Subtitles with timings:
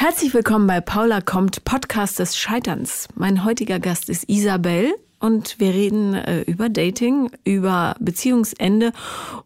[0.00, 3.08] Herzlich willkommen bei Paula kommt, Podcast des Scheiterns.
[3.16, 8.92] Mein heutiger Gast ist Isabel und wir reden äh, über Dating, über Beziehungsende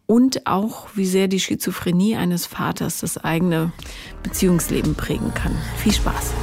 [0.05, 3.71] und auch, wie sehr die Schizophrenie eines Vaters das eigene
[4.21, 5.57] Beziehungsleben prägen kann.
[5.77, 6.33] Viel Spaß.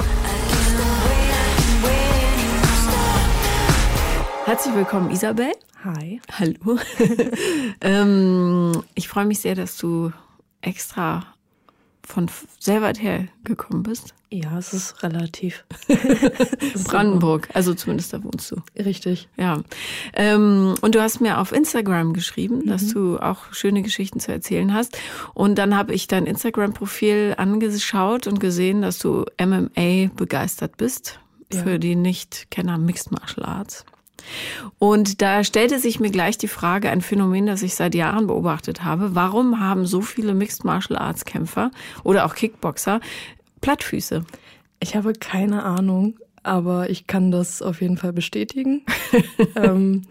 [4.43, 5.53] Herzlich willkommen, Isabel.
[5.85, 6.19] Hi.
[6.37, 6.79] Hallo.
[7.79, 10.11] ähm, ich freue mich sehr, dass du
[10.59, 11.25] extra
[12.03, 12.29] von
[12.59, 14.13] sehr weit her gekommen bist.
[14.29, 15.65] Ja, es ist relativ.
[16.85, 18.61] Brandenburg, also zumindest da wohnst du.
[18.77, 19.27] Richtig.
[19.37, 19.61] Ja.
[20.13, 22.67] Ähm, und du hast mir auf Instagram geschrieben, mhm.
[22.67, 24.97] dass du auch schöne Geschichten zu erzählen hast.
[25.33, 31.19] Und dann habe ich dein Instagram-Profil angeschaut und gesehen, dass du MMA begeistert bist.
[31.51, 31.63] Ja.
[31.63, 33.85] Für die Nicht-Kenner Mixed Martial Arts.
[34.79, 38.83] Und da stellte sich mir gleich die Frage, ein Phänomen, das ich seit Jahren beobachtet
[38.83, 39.15] habe.
[39.15, 41.71] Warum haben so viele Mixed Martial Arts Kämpfer
[42.03, 42.99] oder auch Kickboxer
[43.61, 44.25] Plattfüße?
[44.79, 48.83] Ich habe keine Ahnung, aber ich kann das auf jeden Fall bestätigen.
[49.55, 50.03] ähm,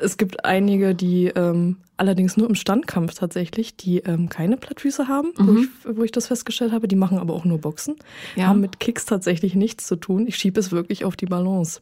[0.00, 5.32] es gibt einige, die ähm, allerdings nur im Standkampf tatsächlich, die ähm, keine Plattfüße haben,
[5.36, 5.46] mhm.
[5.46, 6.88] wo, ich, wo, ich, das festgestellt habe.
[6.88, 7.96] Die machen aber auch nur Boxen.
[8.36, 8.46] Ja.
[8.46, 10.26] Haben mit Kicks tatsächlich nichts zu tun.
[10.26, 11.80] Ich schiebe es wirklich auf die Balance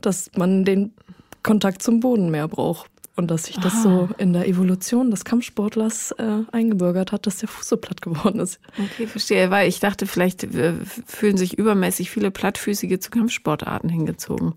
[0.00, 0.92] dass man den
[1.42, 2.90] Kontakt zum Boden mehr braucht.
[3.18, 3.82] Und dass sich das ah.
[3.82, 8.38] so in der Evolution des Kampfsportlers äh, eingebürgert hat, dass der Fuß so platt geworden
[8.38, 8.60] ist.
[8.78, 9.50] Okay, verstehe.
[9.50, 10.74] Weil ich dachte, vielleicht äh,
[11.04, 14.54] fühlen sich übermäßig viele Plattfüßige zu Kampfsportarten hingezogen.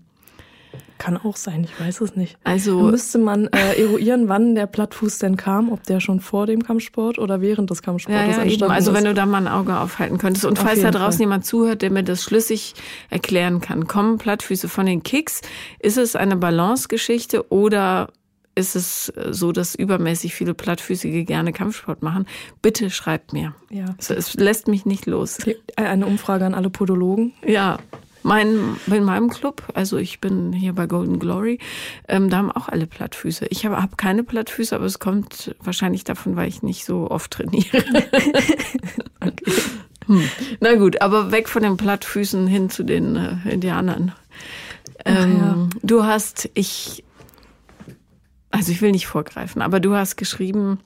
[0.98, 2.38] Kann auch sein, ich weiß es nicht.
[2.44, 6.46] Also Dann müsste man äh, eruieren, wann der Plattfuß denn kam, ob der schon vor
[6.46, 8.70] dem Kampfsport oder während des Kampfsports ja, ja, entstanden eben.
[8.70, 10.44] Also wenn du da mal ein Auge aufhalten könntest.
[10.44, 11.20] Und Auf falls da draußen Fall.
[11.22, 12.74] jemand zuhört, der mir das schlüssig
[13.10, 15.40] erklären kann, kommen Plattfüße von den Kicks?
[15.80, 18.06] Ist es eine Balancegeschichte oder
[18.54, 22.26] ist es so, dass übermäßig viele Plattfüßige gerne Kampfsport machen?
[22.60, 23.54] Bitte schreibt mir.
[23.70, 23.94] Ja.
[23.98, 25.38] Es lässt mich nicht los.
[25.76, 27.32] Eine Umfrage an alle Podologen.
[27.46, 27.78] Ja,
[28.22, 31.58] mein, in meinem Club, also ich bin hier bei Golden Glory,
[32.08, 33.46] ähm, da haben auch alle Plattfüße.
[33.50, 37.32] Ich habe hab keine Plattfüße, aber es kommt wahrscheinlich davon, weil ich nicht so oft
[37.32, 37.78] trainiere.
[39.20, 39.52] okay.
[40.06, 40.22] hm.
[40.60, 44.12] Na gut, aber weg von den Plattfüßen hin zu den äh, Indianern.
[45.04, 45.68] Ähm, ja.
[45.82, 47.02] Du hast, ich,
[48.52, 50.78] also ich will nicht vorgreifen, aber du hast geschrieben,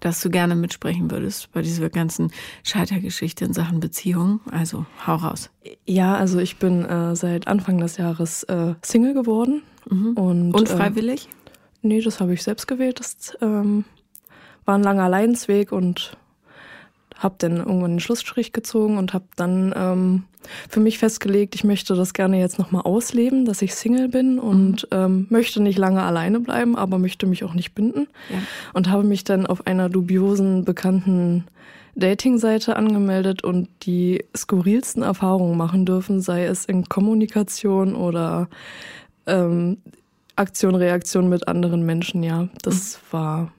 [0.00, 2.30] dass du gerne mitsprechen würdest bei dieser ganzen
[2.62, 4.40] Scheitergeschichte in Sachen Beziehung.
[4.50, 5.50] Also hau raus.
[5.86, 9.62] Ja, also ich bin äh, seit Anfang des Jahres äh, Single geworden.
[9.88, 10.12] Mhm.
[10.12, 11.26] Und, Unfreiwillig?
[11.26, 13.00] Äh, nee, das habe ich selbst gewählt.
[13.00, 13.84] Das ähm,
[14.64, 16.16] war ein langer Leidensweg und
[17.16, 20.24] habe dann irgendwann den Schlussstrich gezogen und habe dann ähm,
[20.68, 24.82] für mich festgelegt, ich möchte das gerne jetzt nochmal ausleben, dass ich Single bin und
[24.90, 24.98] mhm.
[24.98, 28.08] ähm, möchte nicht lange alleine bleiben, aber möchte mich auch nicht binden.
[28.30, 28.38] Ja.
[28.74, 31.44] Und habe mich dann auf einer dubiosen, bekannten
[31.96, 38.48] Dating-Seite angemeldet und die skurrilsten Erfahrungen machen dürfen, sei es in Kommunikation oder
[39.26, 39.78] ähm,
[40.36, 42.22] Aktion, Reaktion mit anderen Menschen.
[42.22, 43.12] Ja, das mhm.
[43.12, 43.52] war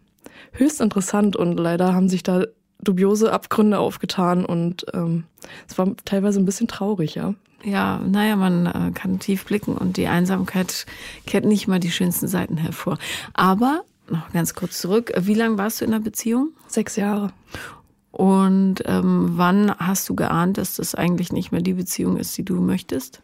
[0.51, 2.45] höchst interessant und leider haben sich da
[2.81, 5.23] dubiose Abgründe aufgetan und ähm,
[5.67, 7.33] es war teilweise ein bisschen traurig, ja.
[7.63, 10.85] Ja, naja, man äh, kann tief blicken und die Einsamkeit
[11.25, 12.97] kehrt nicht mal die schönsten Seiten hervor.
[13.33, 16.51] Aber, noch ganz kurz zurück, wie lange warst du in der Beziehung?
[16.67, 17.33] Sechs Jahre.
[18.11, 22.45] Und ähm, wann hast du geahnt, dass das eigentlich nicht mehr die Beziehung ist, die
[22.45, 23.21] du möchtest?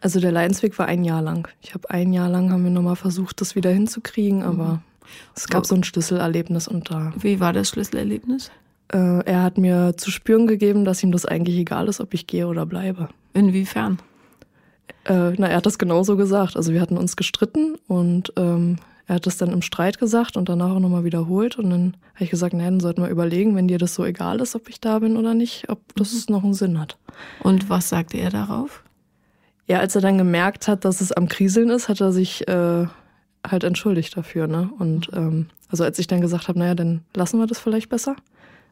[0.00, 1.48] Also der Leidensweg war ein Jahr lang.
[1.60, 4.78] Ich habe ein Jahr lang haben wir nochmal versucht, das wieder hinzukriegen, aber mhm.
[5.34, 7.12] Es gab so ein Schlüsselerlebnis und da.
[7.16, 8.50] Wie war das Schlüsselerlebnis?
[8.92, 12.26] Äh, er hat mir zu spüren gegeben, dass ihm das eigentlich egal ist, ob ich
[12.26, 13.08] gehe oder bleibe.
[13.32, 13.98] Inwiefern?
[15.04, 16.56] Äh, na, er hat das genauso gesagt.
[16.56, 18.76] Also wir hatten uns gestritten und ähm,
[19.06, 21.58] er hat das dann im Streit gesagt und danach auch nochmal wiederholt.
[21.58, 24.40] Und dann habe ich gesagt, naja, dann sollten wir überlegen, wenn dir das so egal
[24.40, 26.34] ist, ob ich da bin oder nicht, ob das mhm.
[26.34, 26.98] noch einen Sinn hat.
[27.42, 28.84] Und was sagte er darauf?
[29.66, 32.86] Ja, als er dann gemerkt hat, dass es am Kriseln ist, hat er sich äh,
[33.46, 34.46] halt entschuldigt dafür.
[34.46, 34.70] Ne?
[34.78, 38.16] Und ähm, also als ich dann gesagt habe, naja, dann lassen wir das vielleicht besser.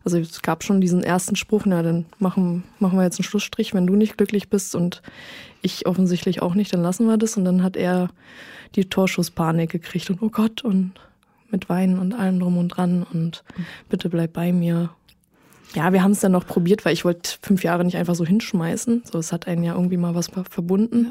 [0.04, 3.74] Also es gab schon diesen ersten Spruch, na dann machen, machen wir jetzt einen Schlussstrich,
[3.74, 5.02] wenn du nicht glücklich bist und
[5.60, 7.36] ich offensichtlich auch nicht, dann lassen wir das.
[7.36, 8.08] Und dann hat er
[8.76, 10.92] die Torschusspanik gekriegt und oh Gott und
[11.50, 13.44] mit Weinen und allem drum und dran und
[13.88, 14.90] bitte bleib bei mir.
[15.74, 18.24] Ja, wir haben es dann noch probiert, weil ich wollte fünf Jahre nicht einfach so
[18.24, 19.02] hinschmeißen.
[19.10, 21.10] So, es hat einen ja irgendwie mal was verbunden.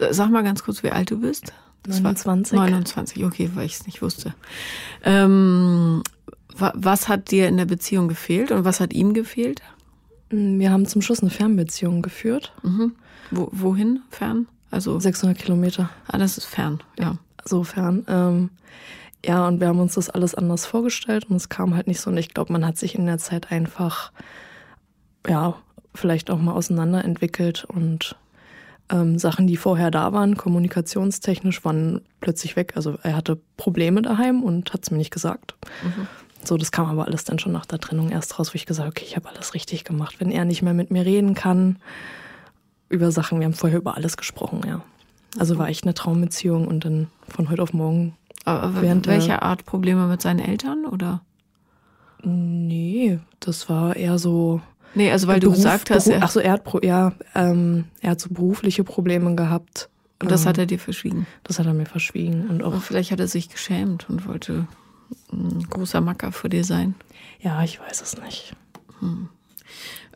[0.00, 0.12] Ja.
[0.12, 1.52] Sag mal ganz kurz, wie alt du bist.
[1.82, 2.58] Das 29.
[2.58, 4.34] War 29, okay, weil ich es nicht wusste.
[5.02, 6.02] Ähm,
[6.54, 9.62] was hat dir in der Beziehung gefehlt und was hat ihm gefehlt?
[10.30, 12.52] Mm, wir haben zum Schluss eine Fernbeziehung geführt.
[12.62, 12.92] Mhm.
[13.30, 14.46] Wo, wohin fern?
[14.70, 15.90] Also 600 Kilometer.
[16.06, 17.16] Ah, das ist fern, ja.
[17.44, 18.04] So fern.
[18.08, 18.50] Ähm,
[19.24, 22.10] ja, und wir haben uns das alles anders vorgestellt und es kam halt nicht so.
[22.10, 24.12] Und ich glaube, man hat sich in der Zeit einfach,
[25.26, 25.56] ja,
[25.94, 28.16] vielleicht auch mal auseinanderentwickelt und
[28.90, 32.72] ähm, Sachen, die vorher da waren, kommunikationstechnisch, waren plötzlich weg.
[32.76, 35.54] Also er hatte Probleme daheim und hat es mir nicht gesagt.
[35.82, 36.06] Mhm.
[36.42, 38.86] So, das kam aber alles dann schon nach der Trennung erst raus, wo ich gesagt
[38.86, 40.16] habe, okay, ich habe alles richtig gemacht.
[40.18, 41.76] Wenn er nicht mehr mit mir reden kann
[42.88, 44.82] über Sachen, wir haben vorher über alles gesprochen, ja.
[45.38, 48.16] Also war echt eine Traumbeziehung und dann von heute auf morgen.
[48.44, 51.20] Aber während welcher Art Probleme mit seinen Eltern oder?
[52.22, 54.60] Nee, das war eher so.
[54.94, 58.10] Nee, also weil Beruf, du gesagt hast, Beruf, ach so, er hat ja, ähm, er
[58.10, 59.88] hat so berufliche Probleme gehabt.
[60.20, 61.26] Und das ähm, hat er dir verschwiegen.
[61.44, 62.74] Das hat er mir verschwiegen und auch.
[62.74, 64.66] Und vielleicht hat er sich geschämt und wollte
[65.32, 66.94] ein großer Macker für dir sein.
[67.40, 68.54] Ja, ich weiß es nicht.
[68.98, 69.28] Hm.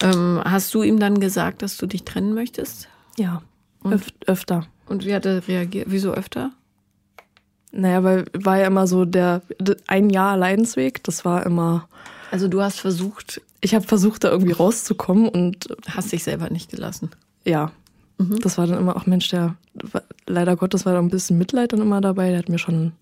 [0.03, 2.89] Ähm, hast du ihm dann gesagt, dass du dich trennen möchtest?
[3.17, 3.43] Ja,
[3.85, 4.67] öf öfter.
[4.87, 5.87] Und wie hat er reagiert?
[5.91, 6.51] Wieso öfter?
[7.73, 9.43] Naja, weil war ja immer so der
[9.87, 11.03] ein Jahr Leidensweg.
[11.05, 11.89] Das war immer.
[12.31, 13.41] Also du hast versucht.
[13.65, 15.69] Ich habe versucht, da irgendwie rauszukommen und.
[15.89, 17.11] Hast dich selber nicht gelassen.
[17.45, 17.73] Ja.
[18.19, 18.39] Mhm.
[18.41, 19.57] Das war dann immer, auch Mensch, der
[20.27, 22.31] leider Gottes war da ein bisschen Mitleid dann immer dabei.
[22.31, 22.93] Der hat mir schon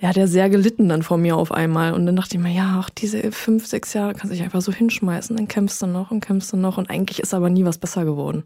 [0.00, 1.92] der hat ja sehr gelitten dann vor mir auf einmal.
[1.92, 4.62] Und dann dachte ich mir, ja, auch diese fünf, sechs Jahre kannst du dich einfach
[4.62, 6.78] so hinschmeißen, dann kämpfst du noch und kämpfst du noch.
[6.78, 8.44] Und eigentlich ist aber nie was besser geworden.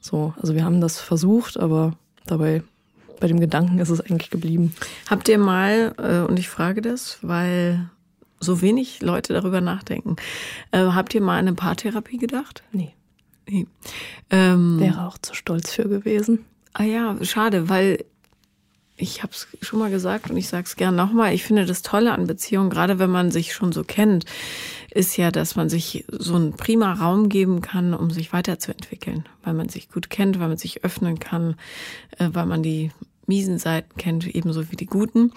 [0.00, 1.92] So, also wir haben das versucht, aber
[2.26, 2.62] dabei,
[3.20, 4.74] bei dem Gedanken ist es eigentlich geblieben.
[5.08, 7.90] Habt ihr mal, äh, und ich frage das, weil
[8.40, 10.16] so wenig Leute darüber nachdenken,
[10.70, 12.62] äh, habt ihr mal an eine Paartherapie gedacht?
[12.72, 12.94] Nee.
[13.48, 13.66] nee.
[14.30, 16.44] Ähm, Wäre auch zu stolz für gewesen.
[16.72, 18.04] Ah ja, schade, weil
[18.96, 21.82] ich habe es schon mal gesagt und ich sage es gern nochmal, ich finde das
[21.82, 24.24] Tolle an Beziehungen, gerade wenn man sich schon so kennt,
[24.90, 29.54] ist ja, dass man sich so einen prima Raum geben kann, um sich weiterzuentwickeln, weil
[29.54, 31.56] man sich gut kennt, weil man sich öffnen kann,
[32.18, 32.90] äh, weil man die
[33.26, 35.32] miesen Seiten kennt, ebenso wie die guten.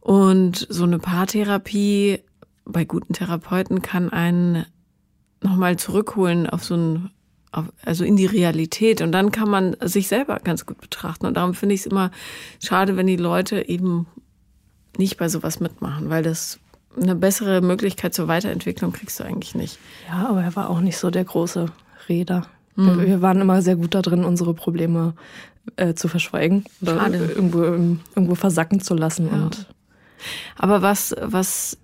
[0.00, 2.20] Und so eine Paartherapie
[2.64, 4.66] bei guten Therapeuten kann einen
[5.40, 7.10] nochmal zurückholen auf so ein
[7.82, 9.00] also in die Realität.
[9.00, 11.26] Und dann kann man sich selber ganz gut betrachten.
[11.26, 12.10] Und darum finde ich es immer
[12.60, 14.06] schade, wenn die Leute eben
[14.96, 16.58] nicht bei sowas mitmachen, weil das
[17.00, 19.78] eine bessere Möglichkeit zur Weiterentwicklung kriegst du eigentlich nicht.
[20.08, 21.66] Ja, aber er war auch nicht so der große
[22.08, 22.46] Räder.
[22.76, 22.98] Mhm.
[22.98, 25.14] Wir, wir, waren immer sehr gut da drin, unsere Probleme
[25.76, 27.18] äh, zu verschweigen oder Schade.
[27.18, 29.28] irgendwo, irgendwo versacken zu lassen.
[29.32, 29.32] Ja.
[29.32, 29.66] Und
[30.56, 31.76] aber was, was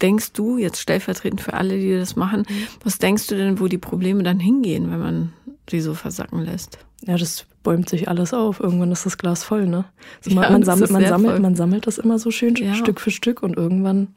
[0.00, 2.44] denkst du, jetzt stellvertretend für alle, die das machen,
[2.84, 5.32] was denkst du denn, wo die Probleme dann hingehen, wenn man
[5.70, 6.78] sie so versacken lässt?
[7.04, 8.60] Ja, das bäumt sich alles auf.
[8.60, 9.84] Irgendwann ist das Glas voll, ne?
[10.24, 12.74] Also man, ja, man, sammelt, man, sammelt, man sammelt das immer so schön ja.
[12.74, 14.08] Stück für Stück und irgendwann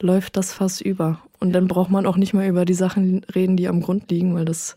[0.00, 1.20] läuft das Fass über.
[1.38, 4.34] Und dann braucht man auch nicht mehr über die Sachen reden, die am Grund liegen,
[4.34, 4.76] weil das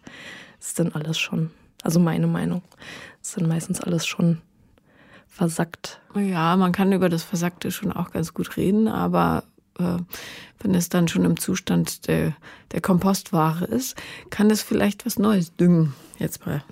[0.60, 1.52] ist dann alles schon,
[1.84, 2.62] also meine Meinung,
[3.22, 4.42] ist dann meistens alles schon
[5.28, 6.00] versackt.
[6.16, 9.44] Ja, man kann über das Versackte schon auch ganz gut reden, aber
[9.80, 9.98] äh,
[10.60, 12.34] wenn es dann schon im Zustand der,
[12.72, 13.96] der Kompostware ist,
[14.30, 15.94] kann es vielleicht was Neues düngen.
[16.20, 16.64] Jetzt mal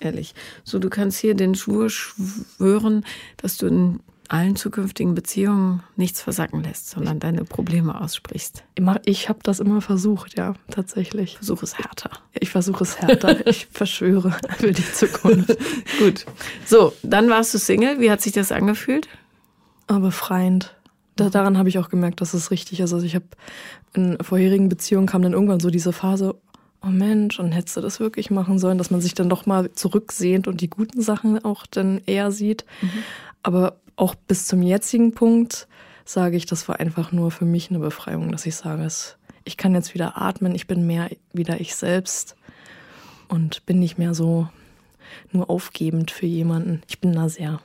[0.00, 0.34] ehrlich.
[0.64, 3.04] So, du kannst hier den Schwur schwören,
[3.36, 8.62] dass du in allen zukünftigen Beziehungen nichts versacken lässt, sondern deine Probleme aussprichst.
[9.04, 11.36] Ich habe das immer versucht, ja, tatsächlich.
[11.36, 12.10] Versuche es härter.
[12.38, 13.44] Ich versuche es härter.
[13.46, 15.58] ich verschwöre für die Zukunft.
[15.98, 16.26] Gut.
[16.64, 18.00] So, dann warst du Single.
[18.00, 19.08] Wie hat sich das angefühlt?
[19.88, 20.76] Aber befreiend
[21.16, 22.92] da, daran habe ich auch gemerkt, dass es richtig ist.
[22.92, 23.26] Also ich habe
[23.94, 26.34] in vorherigen Beziehungen kam dann irgendwann so diese Phase,
[26.82, 29.72] oh Mensch, und hättest du das wirklich machen sollen, dass man sich dann doch mal
[29.72, 32.64] zurücksehnt und die guten Sachen auch dann eher sieht.
[32.80, 32.90] Mhm.
[33.42, 35.68] Aber auch bis zum jetzigen Punkt
[36.04, 39.56] sage ich, das war einfach nur für mich eine Befreiung, dass ich sage, es, ich
[39.56, 42.36] kann jetzt wieder atmen, ich bin mehr wieder ich selbst
[43.28, 44.48] und bin nicht mehr so
[45.32, 46.82] nur aufgebend für jemanden.
[46.88, 47.60] Ich bin da sehr,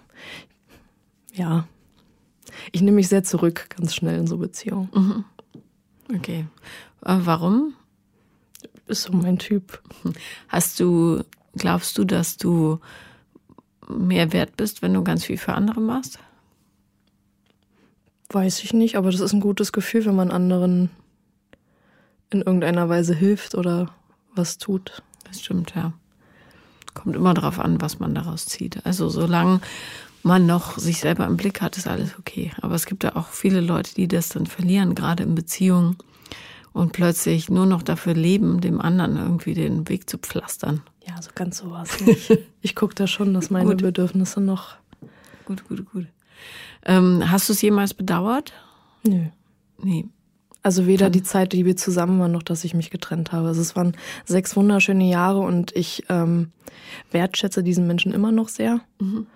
[1.33, 1.67] ja,
[2.71, 4.89] ich nehme mich sehr zurück, ganz schnell in so Beziehungen.
[4.93, 5.25] Mhm.
[6.15, 6.45] Okay.
[7.03, 7.73] Äh, warum?
[8.87, 9.81] Ist so mein Typ.
[10.47, 11.23] Hast du,
[11.55, 12.79] glaubst du, dass du
[13.87, 16.19] mehr wert bist, wenn du ganz viel für andere machst?
[18.29, 20.89] Weiß ich nicht, aber das ist ein gutes Gefühl, wenn man anderen
[22.29, 23.91] in irgendeiner Weise hilft oder
[24.33, 25.03] was tut.
[25.23, 25.93] Das stimmt, ja.
[26.93, 28.85] Kommt immer darauf an, was man daraus zieht.
[28.85, 29.61] Also solange
[30.25, 32.51] man noch sich selber im Blick hat, ist alles okay.
[32.61, 35.97] Aber es gibt ja auch viele Leute, die das dann verlieren, gerade in Beziehungen
[36.73, 40.81] und plötzlich nur noch dafür leben, dem anderen irgendwie den Weg zu pflastern.
[41.07, 42.39] Ja, so ganz so war es nicht.
[42.61, 44.77] ich gucke da schon, dass meine Bedürfnisse noch.
[45.45, 46.07] Gut, gut, gut.
[46.83, 48.51] Ähm, hast du es jemals bedauert?
[49.03, 49.25] Nö.
[49.77, 50.05] Nee.
[50.63, 53.49] Also weder die Zeit, die wir zusammen waren, noch dass ich mich getrennt habe.
[53.49, 56.51] Also es waren sechs wunderschöne Jahre und ich ähm,
[57.11, 58.81] wertschätze diesen Menschen immer noch sehr.
[58.99, 59.27] Mhm.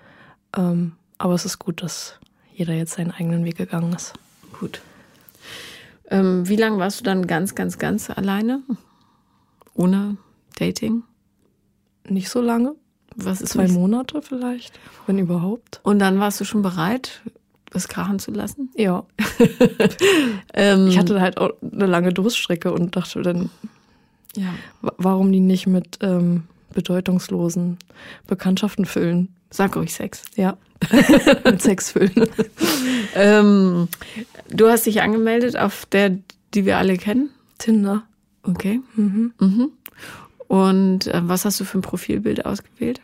[0.58, 2.16] Ähm, aber es ist gut, dass
[2.54, 4.14] jeder jetzt seinen eigenen Weg gegangen ist.
[4.60, 4.82] Gut.
[6.10, 8.62] Ähm, wie lange warst du dann ganz, ganz, ganz alleine?
[9.76, 10.18] ohne
[10.58, 11.04] Dating?
[12.08, 12.76] Nicht so lange.
[13.16, 14.78] Was Zwei nicht- Monate vielleicht,
[15.08, 15.80] wenn überhaupt.
[15.84, 17.22] Und dann warst du schon bereit,
[17.70, 18.70] das krachen zu lassen?
[18.76, 19.06] Ja.
[20.54, 23.50] Ähm, Ich hatte halt auch eine lange Durststrecke und dachte dann,
[24.36, 24.50] ja.
[24.82, 27.78] wa- warum die nicht mit ähm, bedeutungslosen
[28.28, 29.30] Bekanntschaften füllen?
[29.52, 30.24] Sag ruhig Sex.
[30.36, 30.58] Ja.
[31.44, 32.30] mit Sex füllen.
[33.16, 33.88] Ähm,
[34.50, 36.18] du hast dich angemeldet auf der,
[36.54, 37.32] die wir alle kennen.
[37.58, 38.04] Tinder.
[38.44, 38.82] Okay.
[38.96, 39.34] Mhm.
[39.40, 39.72] Mhm.
[40.48, 43.02] Und äh, was hast du für ein Profilbild ausgewählt?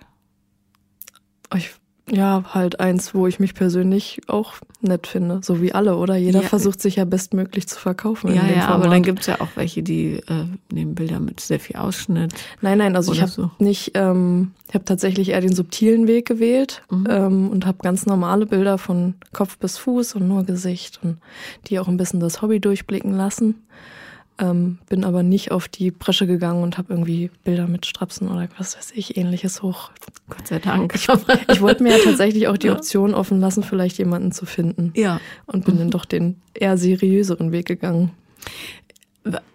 [1.56, 1.72] Ich,
[2.12, 5.40] ja, halt eins, wo ich mich persönlich auch nett finde.
[5.44, 6.16] So wie alle, oder?
[6.16, 6.48] Jeder Ja.
[6.48, 8.30] versucht sich ja bestmöglich zu verkaufen.
[8.30, 11.60] in ja, ja, aber dann gibt's ja auch welche, die äh, nehmen Bilder mit sehr
[11.60, 12.32] viel Ausschnitt.
[12.62, 13.50] Nein, nein, also ich habe so.
[13.58, 17.08] nicht, ähm, ich habe tatsächlich eher den subtilen Weg gewählt Mhm.
[17.10, 21.18] ähm, und habe ganz normale Bilder von Kopf bis Fuß und nur Gesicht und
[21.68, 23.56] die auch ein bisschen das Hobby durchblicken lassen.
[24.38, 28.50] Ähm, bin aber nicht auf die Bresche gegangen und habe irgendwie Bilder mit Strapsen oder
[28.58, 29.92] was weiß ich, ähnliches hoch.
[30.30, 30.94] Gott sei Dank.
[30.96, 32.70] Ich wollte mir ja tatsächlich auch die.
[32.70, 35.22] Option offen lassen, vielleicht jemanden zu finden ja.
[35.46, 38.12] und bin dann doch den eher seriöseren Weg gegangen.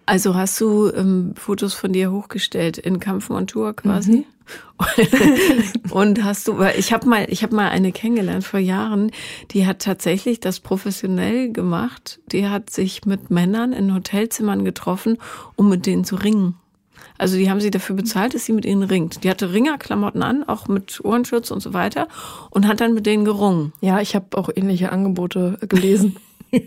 [0.05, 4.25] Also hast du ähm, Fotos von dir hochgestellt in Kampfmontur quasi?
[5.91, 9.11] Und hast du, weil ich habe mal, ich habe mal eine kennengelernt vor Jahren,
[9.51, 12.19] die hat tatsächlich das professionell gemacht.
[12.31, 15.17] Die hat sich mit Männern in Hotelzimmern getroffen,
[15.55, 16.55] um mit denen zu ringen.
[17.17, 19.23] Also die haben sie dafür bezahlt, dass sie mit ihnen ringt.
[19.23, 22.07] Die hatte Ringerklamotten an, auch mit Ohrenschutz und so weiter,
[22.49, 23.73] und hat dann mit denen gerungen.
[23.79, 26.17] Ja, ich habe auch ähnliche Angebote gelesen.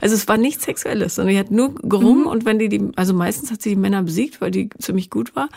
[0.00, 3.14] Also es war nichts Sexuelles, sondern die hat nur gerungen und wenn die die, also
[3.14, 5.48] meistens hat sie die Männer besiegt, weil die ziemlich gut war.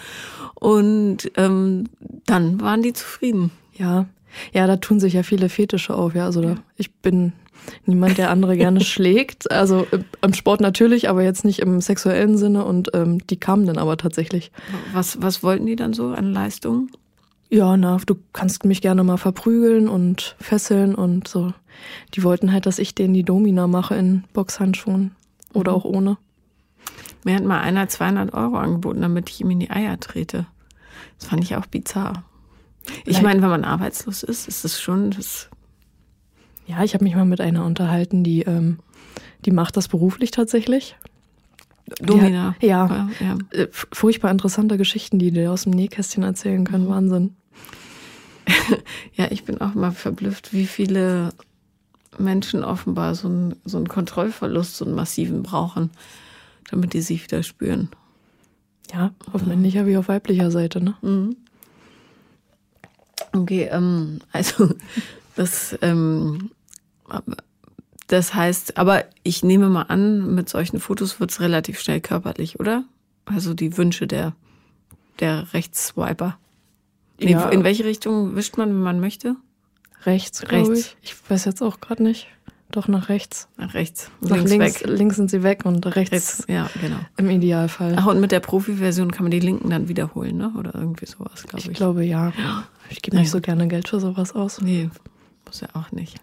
[0.53, 1.89] Und ähm,
[2.25, 3.51] dann waren die zufrieden.
[3.73, 4.05] Ja,
[4.53, 6.15] ja, da tun sich ja viele Fetische auf.
[6.15, 7.33] Ja, also da, ich bin
[7.85, 9.51] niemand, der andere gerne schlägt.
[9.51, 12.65] Also äh, am Sport natürlich, aber jetzt nicht im sexuellen Sinne.
[12.65, 14.51] Und ähm, die kamen dann aber tatsächlich.
[14.93, 16.91] Was, was wollten die dann so an Leistungen?
[17.49, 21.53] Ja, na, du kannst mich gerne mal verprügeln und fesseln und so.
[22.13, 25.11] Die wollten halt, dass ich denen die Domina mache in Boxhandschuhen
[25.53, 26.17] oder auch ohne.
[27.23, 30.45] Mir hat mal einer 200 Euro angeboten, damit ich ihm in die Eier trete.
[31.17, 32.23] Das fand ich auch bizarr.
[33.05, 35.49] Ich meine, wenn man arbeitslos ist, ist das schon das.
[36.67, 38.79] Ja, ich habe mich mal mit einer unterhalten, die, ähm,
[39.45, 40.95] die macht das beruflich tatsächlich.
[41.99, 42.55] Domina.
[42.61, 43.59] Die ja, Ja, ja.
[43.59, 46.89] äh, furchtbar interessante Geschichten, die dir aus dem Nähkästchen erzählen können.
[46.89, 47.35] Wahnsinn.
[49.13, 51.33] ja, ich bin auch mal verblüfft, wie viele
[52.19, 55.89] Menschen offenbar so einen, so einen Kontrollverlust, so einen massiven brauchen,
[56.69, 57.89] damit die sich wieder spüren.
[58.93, 60.95] Ja, auf männlicher wie auf weiblicher Seite, ne?
[61.01, 61.35] Mhm.
[63.33, 64.69] Okay, ähm, also
[65.35, 66.51] das, ähm,
[68.07, 72.59] das heißt, aber ich nehme mal an, mit solchen Fotos wird es relativ schnell körperlich,
[72.59, 72.85] oder?
[73.25, 74.33] Also die Wünsche der,
[75.19, 76.37] der Rechtsswiper.
[77.19, 77.49] Nee, Ja.
[77.49, 79.35] In welche Richtung wischt man, wenn man möchte?
[80.05, 80.95] Rechts, Rechts.
[81.01, 81.11] ich.
[81.11, 82.27] Ich weiß jetzt auch gerade nicht.
[82.71, 83.47] Doch nach rechts.
[83.57, 84.09] Nach rechts.
[84.21, 86.97] Nach links, links, links sind sie weg und rechts, Rechts, ja, genau.
[87.15, 87.95] im Idealfall.
[87.97, 90.51] Ach, und mit der Profi-Version kann man die Linken dann wiederholen, ne?
[90.57, 91.67] Oder irgendwie sowas, glaube ich.
[91.69, 92.33] ich glaube ja.
[92.89, 94.61] Ich gebe nicht so gerne Geld für sowas aus.
[94.61, 94.91] Nee,
[95.45, 96.17] muss ja auch nicht.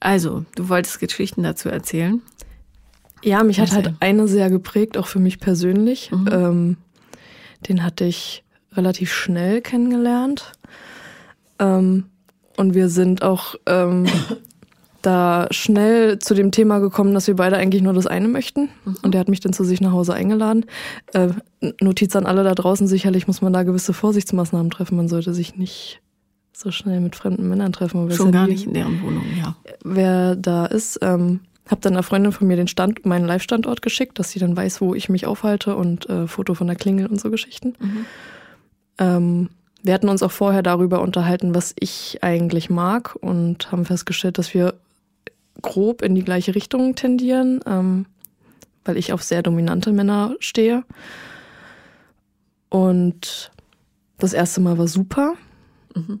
[0.00, 2.22] Also, du wolltest Geschichten dazu erzählen.
[3.22, 6.10] Ja, mich hat halt eine sehr geprägt, auch für mich persönlich.
[6.10, 6.28] Mhm.
[6.30, 6.76] Ähm,
[7.68, 10.52] den hatte ich relativ schnell kennengelernt.
[11.60, 12.06] Ähm,
[12.56, 14.06] und wir sind auch ähm,
[15.02, 18.68] da schnell zu dem Thema gekommen, dass wir beide eigentlich nur das eine möchten.
[19.02, 20.66] Und der hat mich dann zu sich nach Hause eingeladen.
[21.12, 21.28] Äh,
[21.80, 24.96] Notiz an alle da draußen, sicherlich muss man da gewisse Vorsichtsmaßnahmen treffen.
[24.96, 26.00] Man sollte sich nicht
[26.52, 28.10] so schnell mit fremden Männern treffen.
[28.10, 29.56] Schon ja gar nicht in deren Wohnung, ja.
[29.84, 30.98] wer da ist.
[31.02, 34.56] Ähm, hab dann einer Freundin von mir den Stand, meinen Live-Standort geschickt, dass sie dann
[34.56, 37.74] weiß, wo ich mich aufhalte und äh, Foto von der Klingel und so Geschichten.
[38.98, 39.50] Ähm,
[39.86, 44.52] wir hatten uns auch vorher darüber unterhalten, was ich eigentlich mag und haben festgestellt, dass
[44.52, 44.74] wir
[45.62, 48.06] grob in die gleiche Richtung tendieren, ähm,
[48.84, 50.84] weil ich auf sehr dominante Männer stehe.
[52.68, 53.50] Und
[54.18, 55.34] das erste Mal war super.
[55.94, 56.20] Mhm.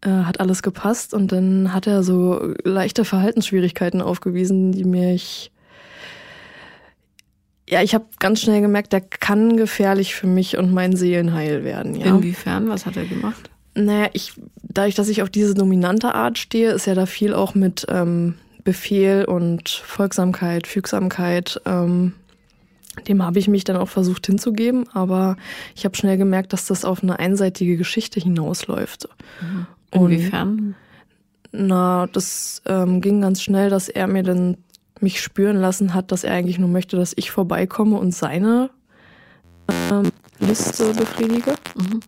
[0.00, 5.52] Äh, hat alles gepasst und dann hat er so leichte Verhaltensschwierigkeiten aufgewiesen, die mich.
[7.70, 11.94] Ja, ich habe ganz schnell gemerkt, der kann gefährlich für mich und mein Seelenheil werden.
[11.94, 12.06] Ja.
[12.06, 12.68] Inwiefern?
[12.68, 13.48] Was hat er gemacht?
[13.74, 17.54] Naja, ich, dadurch, dass ich auf diese dominante Art stehe, ist ja da viel auch
[17.54, 18.34] mit ähm,
[18.64, 21.60] Befehl und Folgsamkeit, Fügsamkeit.
[21.64, 22.14] Ähm,
[23.06, 25.36] dem habe ich mich dann auch versucht hinzugeben, aber
[25.76, 29.08] ich habe schnell gemerkt, dass das auf eine einseitige Geschichte hinausläuft.
[29.92, 30.74] Und- Inwiefern?
[31.52, 34.56] Na, das ähm, ging ganz schnell, dass er mir dann
[35.02, 38.70] mich spüren lassen hat, dass er eigentlich nur möchte, dass ich vorbeikomme und seine
[39.90, 41.54] ähm, Penisse befriedige.
[41.76, 42.00] Mhm.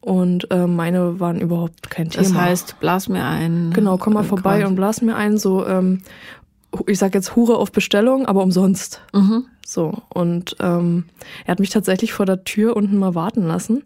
[0.00, 2.22] Und äh, meine waren überhaupt kein Thema.
[2.22, 3.70] Das heißt, blas mir ein.
[3.74, 4.64] Genau, komm mal vorbei quasi.
[4.64, 6.02] und blas mir ein, so, ähm,
[6.86, 9.02] ich sag jetzt Hure auf Bestellung, aber umsonst.
[9.12, 9.46] Mhm.
[9.66, 11.04] So, und ähm,
[11.44, 13.84] er hat mich tatsächlich vor der Tür unten mal warten lassen.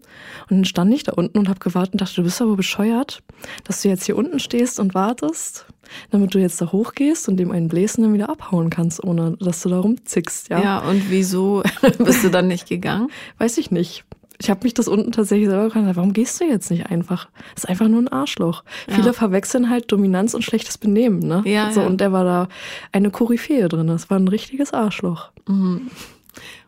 [0.48, 3.22] Und dann stand ich da unten und habe gewartet und dachte, du bist aber bescheuert,
[3.64, 5.66] dass du jetzt hier unten stehst und wartest,
[6.10, 9.62] damit du jetzt da hochgehst und dem einen bläsen dann wieder abhauen kannst, ohne dass
[9.62, 10.62] du da rumzickst, ja?
[10.62, 10.78] Ja.
[10.80, 11.62] und wieso
[11.98, 13.08] bist du dann nicht gegangen?
[13.38, 14.04] Weiß ich nicht.
[14.40, 17.28] Ich habe mich das unten tatsächlich selber gefragt, warum gehst du jetzt nicht einfach?
[17.54, 18.64] Das ist einfach nur ein Arschloch.
[18.88, 18.96] Ja.
[18.96, 21.42] Viele verwechseln halt Dominanz und schlechtes Benehmen, ne?
[21.46, 21.86] Ja, so, ja.
[21.86, 22.48] Und der war da
[22.90, 23.86] eine Koryphäe drin.
[23.86, 25.30] Das war ein richtiges Arschloch.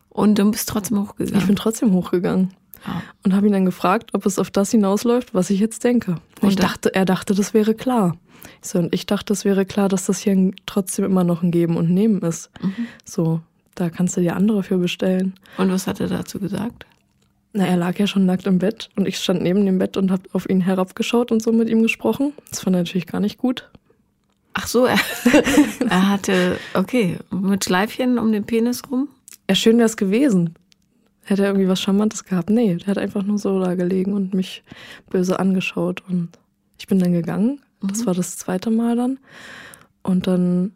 [0.09, 1.39] Und du bist trotzdem hochgegangen.
[1.41, 2.53] Ich bin trotzdem hochgegangen.
[2.85, 3.01] Ja.
[3.23, 6.17] und habe ihn dann gefragt, ob es auf das hinausläuft, was ich jetzt denke.
[6.41, 8.15] Und ich dachte, er dachte, das wäre klar.
[8.61, 11.51] Ich So, und ich dachte, es wäre klar, dass das hier trotzdem immer noch ein
[11.51, 12.49] Geben und Nehmen ist.
[13.05, 13.41] So,
[13.75, 15.35] da kannst du dir andere für bestellen.
[15.57, 16.85] Und was hat er dazu gesagt?
[17.53, 20.11] Na, er lag ja schon nackt im Bett und ich stand neben dem Bett und
[20.11, 22.33] habe auf ihn herabgeschaut und so mit ihm gesprochen.
[22.49, 23.69] Das fand er natürlich gar nicht gut.
[24.53, 24.99] Ach so, er,
[25.89, 29.07] er hatte, okay, mit Schleifchen um den Penis rum.
[29.49, 30.55] Ja, schön wäre es gewesen.
[31.23, 32.49] Hätte er irgendwie was Charmantes gehabt.
[32.49, 34.63] Nee, der hat einfach nur so da gelegen und mich
[35.09, 36.01] böse angeschaut.
[36.09, 36.29] Und
[36.79, 37.59] ich bin dann gegangen.
[37.81, 39.19] Das war das zweite Mal dann.
[40.03, 40.71] Und dann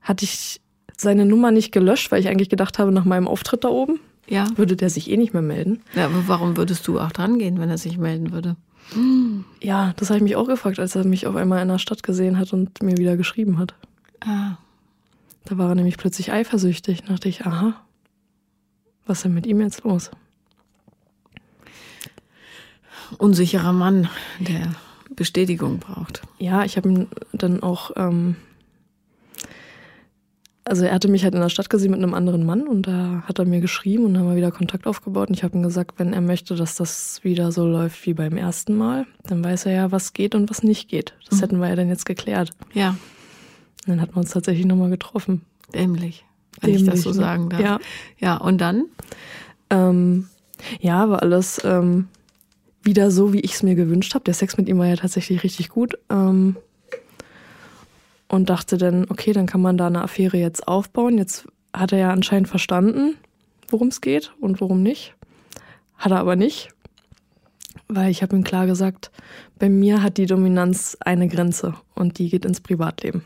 [0.00, 0.60] hatte ich
[0.96, 4.46] seine Nummer nicht gelöscht, weil ich eigentlich gedacht habe, nach meinem Auftritt da oben Ja.
[4.56, 5.80] würde der sich eh nicht mehr melden.
[5.94, 6.06] ja.
[6.06, 8.56] Aber warum würdest du auch dran gehen, wenn er sich melden würde?
[9.62, 12.02] Ja, das habe ich mich auch gefragt, als er mich auf einmal in der Stadt
[12.02, 13.74] gesehen hat und mir wieder geschrieben hat.
[14.20, 14.56] Ah,
[15.44, 17.02] Da war er nämlich plötzlich eifersüchtig.
[17.02, 17.74] Da dachte ich, aha,
[19.06, 20.10] was ist denn mit ihm jetzt los?
[23.18, 24.08] unsicherer Mann,
[24.40, 24.74] der
[25.22, 26.22] Bestätigung braucht.
[26.38, 28.34] Ja, ich habe ihn dann auch, ähm,
[30.64, 33.22] also er hatte mich halt in der Stadt gesehen mit einem anderen Mann und da
[33.26, 35.98] hat er mir geschrieben und haben wir wieder Kontakt aufgebaut und ich habe ihm gesagt,
[35.98, 39.72] wenn er möchte, dass das wieder so läuft wie beim ersten Mal, dann weiß er
[39.72, 41.14] ja, was geht und was nicht geht.
[41.30, 42.50] Das hätten wir ja dann jetzt geklärt.
[42.74, 45.42] Ja, Und dann hatten wir uns tatsächlich nochmal getroffen.
[45.74, 46.24] dämlich,
[46.60, 47.24] wenn ich das so Dämlich, ne?
[47.26, 47.60] sagen darf.
[47.60, 47.78] Ja.
[48.18, 48.84] ja, und dann?
[49.70, 50.28] Ähm,
[50.80, 52.06] ja, war alles ähm,
[52.82, 54.24] wieder so, wie ich es mir gewünscht habe.
[54.24, 55.98] Der Sex mit ihm war ja tatsächlich richtig gut.
[56.10, 56.56] Ähm,
[58.28, 61.18] und dachte dann, okay, dann kann man da eine Affäre jetzt aufbauen.
[61.18, 63.16] Jetzt hat er ja anscheinend verstanden,
[63.68, 65.14] worum es geht und worum nicht.
[65.98, 66.70] Hat er aber nicht,
[67.88, 69.10] weil ich habe ihm klar gesagt,
[69.58, 73.22] bei mir hat die Dominanz eine Grenze und die geht ins Privatleben.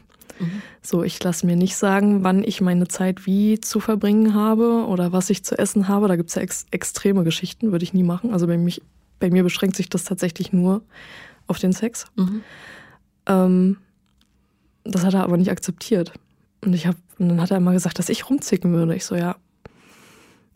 [0.82, 5.12] So, ich lasse mir nicht sagen, wann ich meine Zeit wie zu verbringen habe oder
[5.12, 6.08] was ich zu essen habe.
[6.08, 8.32] Da gibt's ja ex extreme Geschichten, würde ich nie machen.
[8.32, 8.82] Also bei, mich,
[9.18, 10.82] bei mir beschränkt sich das tatsächlich nur
[11.46, 12.06] auf den Sex.
[12.16, 12.42] Mhm.
[13.26, 13.76] Ähm,
[14.84, 16.12] das hat er aber nicht akzeptiert.
[16.64, 18.94] Und ich habe, und dann hat er immer gesagt, dass ich rumzicken würde.
[18.94, 19.36] Ich so, ja,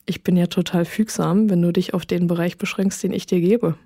[0.07, 3.41] ich bin ja total fügsam, wenn du dich auf den Bereich beschränkst, den ich dir
[3.41, 3.77] gebe.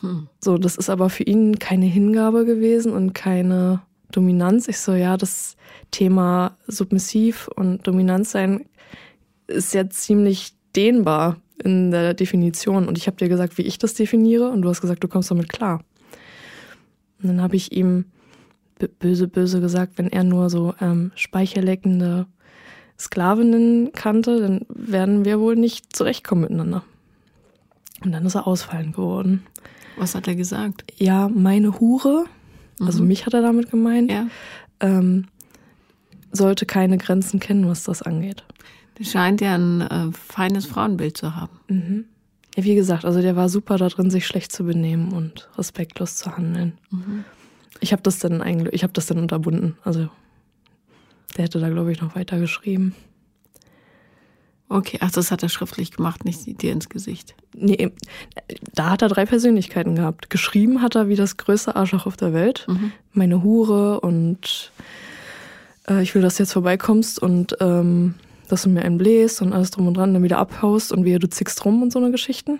[0.00, 0.28] Hm.
[0.40, 4.68] So, das ist aber für ihn keine Hingabe gewesen und keine Dominanz.
[4.68, 5.56] Ich so, ja, das
[5.90, 8.66] Thema submissiv und Dominanz sein
[9.46, 12.86] ist ja ziemlich dehnbar in der Definition.
[12.86, 15.30] Und ich habe dir gesagt, wie ich das definiere und du hast gesagt, du kommst
[15.30, 15.84] damit klar.
[17.22, 18.06] Und dann habe ich ihm
[18.98, 22.26] böse, böse gesagt, wenn er nur so ähm, speicherleckende
[22.98, 26.84] Sklavinnen kannte, dann werden wir wohl nicht zurechtkommen miteinander.
[28.04, 29.44] Und dann ist er ausfallend geworden.
[29.96, 30.84] Was hat er gesagt?
[30.96, 32.24] Ja, meine Hure,
[32.80, 34.26] also mich hat er damit gemeint, Ja,
[34.80, 35.26] ähm,
[36.32, 38.44] sollte keine Grenzen kennen, was das angeht.
[39.00, 42.06] Scheint ja ein äh, feines Frauenbild zu haben.
[42.56, 46.16] Ja, wie gesagt, also der war super da drin, sich schlecht zu benehmen und respektlos
[46.16, 46.78] zu handeln.
[47.80, 49.76] Ich habe das dann eigentlich, ich habe das dann unterbunden.
[49.84, 50.08] Also
[51.36, 52.94] der hätte da, glaube ich, noch weiter geschrieben.
[54.68, 57.34] Okay, ach, das hat er schriftlich gemacht, nicht dir ins Gesicht.
[57.54, 57.90] Nee,
[58.74, 60.30] da hat er drei Persönlichkeiten gehabt.
[60.30, 62.66] Geschrieben hat er wie das größte Arschloch auf der Welt.
[63.12, 64.72] Meine Hure und
[65.88, 68.14] äh, ich will, dass du jetzt vorbeikommst und ähm,
[68.48, 71.18] dass du mir einen bläst und alles drum und dran, dann wieder abhaust und wie
[71.18, 72.58] du zickst rum und so eine Geschichten.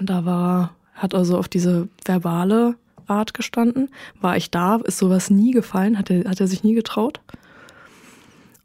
[0.00, 3.90] Und da war, hat also auf diese verbale Art gestanden.
[4.20, 7.20] War ich da, ist sowas nie gefallen, hat er, hat er sich nie getraut.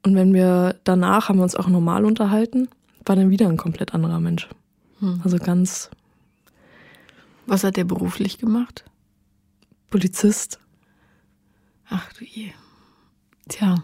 [0.03, 2.67] Und wenn wir danach haben wir uns auch normal unterhalten,
[3.05, 4.49] war dann wieder ein komplett anderer Mensch.
[5.23, 5.89] Also ganz
[7.45, 8.85] Was hat er beruflich gemacht?
[9.89, 10.59] Polizist.
[11.89, 12.51] Ach du je.
[13.49, 13.83] Tja,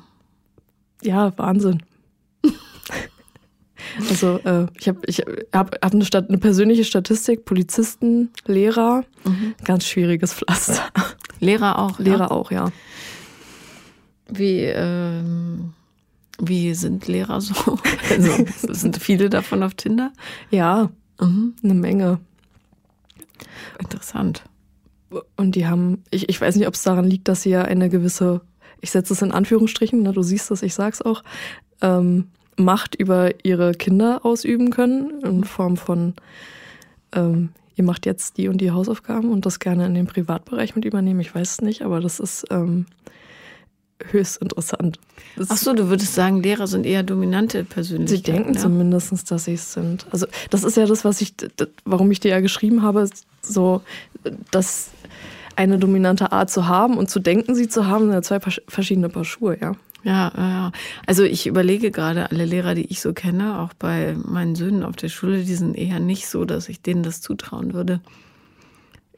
[1.02, 1.84] Ja, Wahnsinn.
[4.10, 5.20] Also äh, ich habe ich
[5.54, 9.04] hab, hab eine, Stat eine persönliche Statistik, Polizisten, Lehrer,
[9.64, 10.84] ganz schwieriges Pflaster.
[11.40, 12.00] Lehrer auch.
[12.00, 12.32] Lehrer Ja?
[12.32, 12.72] auch, ja.
[14.30, 15.74] Wie, ähm,
[16.40, 17.54] Wie sind Lehrer so?
[18.10, 20.12] Also sind viele davon auf Tinder?
[20.50, 21.56] Ja, mhm.
[21.64, 22.20] eine Menge.
[23.80, 24.44] Interessant.
[25.36, 27.90] Und die haben, ich, ich weiß nicht, ob es daran liegt, dass sie ja eine
[27.90, 28.42] gewisse,
[28.82, 31.24] ich setze es in Anführungsstrichen, ne, du siehst das, ich sag's auch,
[31.82, 36.14] ähm, Macht über ihre Kinder ausüben können in Form von,
[37.14, 40.86] ähm, ihr macht jetzt die und die Hausaufgaben und das gerne in den Privatbereich mit
[40.86, 41.22] übernehmen.
[41.22, 42.86] Ich weiß es nicht, aber das ist ähm,
[44.12, 45.00] höchst interessant.
[45.36, 48.26] Das Ach so, du würdest sagen, Lehrer sind eher dominante Persönlichkeiten.
[48.26, 48.60] Sie denken ja?
[48.60, 50.06] zumindest, dass sie es sind.
[50.12, 51.34] Also das ist ja das, was ich,
[51.86, 53.10] warum ich dir ja geschrieben habe,
[53.42, 53.82] so,
[54.52, 54.92] dass
[55.56, 59.10] eine dominante Art zu haben und zu denken, sie zu haben, sind ja zwei verschiedene
[59.10, 59.74] Paar Schuhe, ja.
[60.04, 60.72] Ja, ja.
[61.06, 64.96] Also ich überlege gerade, alle Lehrer, die ich so kenne, auch bei meinen Söhnen auf
[64.96, 68.00] der Schule, die sind eher nicht so, dass ich denen das zutrauen würde,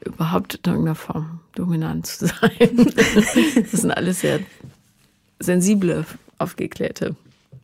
[0.03, 2.51] überhaupt in irgendeiner Form dominant zu sein.
[3.55, 4.39] das sind alles sehr
[5.39, 6.05] sensible,
[6.37, 7.15] aufgeklärte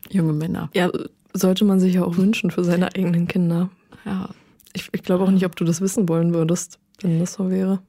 [0.09, 0.69] junge Männer.
[0.73, 0.89] Ja,
[1.33, 3.69] sollte man sich ja auch wünschen für seine eigenen Kinder.
[4.05, 4.29] Ja.
[4.73, 7.79] Ich, ich glaube auch nicht, ob du das wissen wollen würdest, wenn das so wäre.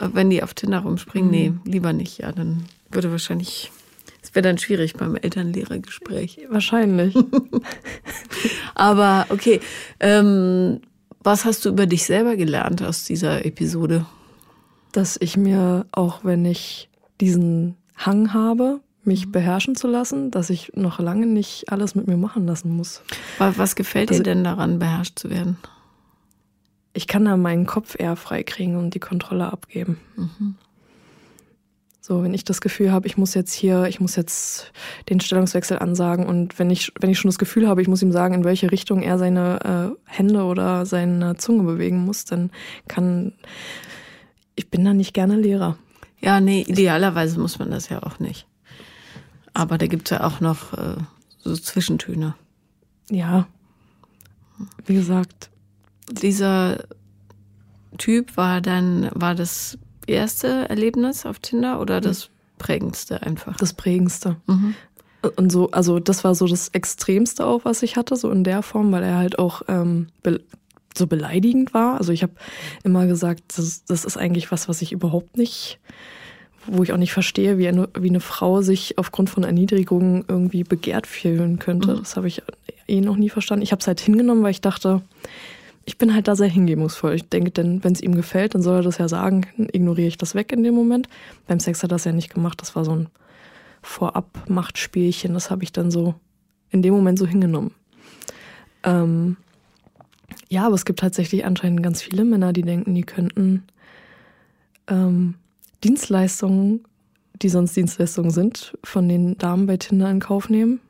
[0.00, 1.60] Wenn die auf Tinder rumspringen, mhm.
[1.64, 2.18] nee, lieber nicht.
[2.18, 3.70] Ja, dann würde wahrscheinlich
[4.28, 6.40] es wäre dann schwierig beim Eltern-Lehrer-Gespräch.
[6.50, 7.16] Wahrscheinlich.
[8.74, 9.60] Aber okay,
[10.00, 10.80] ähm,
[11.22, 14.04] was hast du über dich selber gelernt aus dieser Episode?
[14.92, 16.90] Dass ich mir, auch wenn ich
[17.22, 19.32] diesen Hang habe, mich mhm.
[19.32, 23.00] beherrschen zu lassen, dass ich noch lange nicht alles mit mir machen lassen muss.
[23.38, 25.56] Was gefällt dir denn daran, beherrscht zu werden?
[26.92, 29.98] Ich kann da meinen Kopf eher freikriegen und die Kontrolle abgeben.
[30.16, 30.56] Mhm.
[32.08, 34.72] So, wenn ich das Gefühl habe, ich muss jetzt hier, ich muss jetzt
[35.10, 38.12] den Stellungswechsel ansagen und wenn ich, wenn ich schon das Gefühl habe, ich muss ihm
[38.12, 42.50] sagen, in welche Richtung er seine äh, Hände oder seine Zunge bewegen muss, dann
[42.86, 43.34] kann,
[44.54, 45.76] ich bin da nicht gerne Lehrer.
[46.18, 48.46] Ja, nee, idealerweise muss man das ja auch nicht.
[49.52, 50.96] Aber da gibt es ja auch noch äh,
[51.40, 52.36] so Zwischentöne.
[53.10, 53.46] Ja,
[54.86, 55.50] wie gesagt.
[56.10, 56.84] Dieser
[57.98, 59.76] Typ war dann, war das
[60.08, 63.56] erste Erlebnis auf Tinder oder das prägendste einfach?
[63.56, 64.36] Das prägendste.
[64.46, 64.74] Mhm.
[65.36, 68.62] Und so, also das war so das Extremste auch, was ich hatte, so in der
[68.62, 70.40] Form, weil er halt auch ähm, be
[70.96, 71.96] so beleidigend war.
[71.96, 72.32] Also ich habe
[72.82, 75.78] immer gesagt, das, das ist eigentlich was, was ich überhaupt nicht,
[76.66, 80.64] wo ich auch nicht verstehe, wie eine, wie eine Frau sich aufgrund von Erniedrigungen irgendwie
[80.64, 81.94] begehrt fühlen könnte.
[81.94, 81.98] Mhm.
[81.98, 82.42] Das habe ich
[82.88, 83.62] eh noch nie verstanden.
[83.62, 85.02] Ich habe es halt hingenommen, weil ich dachte,
[85.88, 87.14] ich bin halt da sehr hingebungsvoll.
[87.14, 89.46] Ich denke, denn wenn es ihm gefällt, dann soll er das ja sagen.
[89.72, 91.08] Ignoriere ich das weg in dem Moment.
[91.46, 92.60] Beim Sex hat er das ja nicht gemacht.
[92.60, 93.08] Das war so ein
[93.80, 95.32] Vorab-Machtspielchen.
[95.32, 96.14] Das habe ich dann so
[96.68, 97.70] in dem Moment so hingenommen.
[98.82, 99.38] Ähm,
[100.50, 103.64] ja, aber es gibt tatsächlich anscheinend ganz viele Männer, die denken, die könnten
[104.88, 105.36] ähm,
[105.82, 106.84] Dienstleistungen,
[107.40, 110.80] die sonst Dienstleistungen sind, von den Damen bei Tinder in Kauf nehmen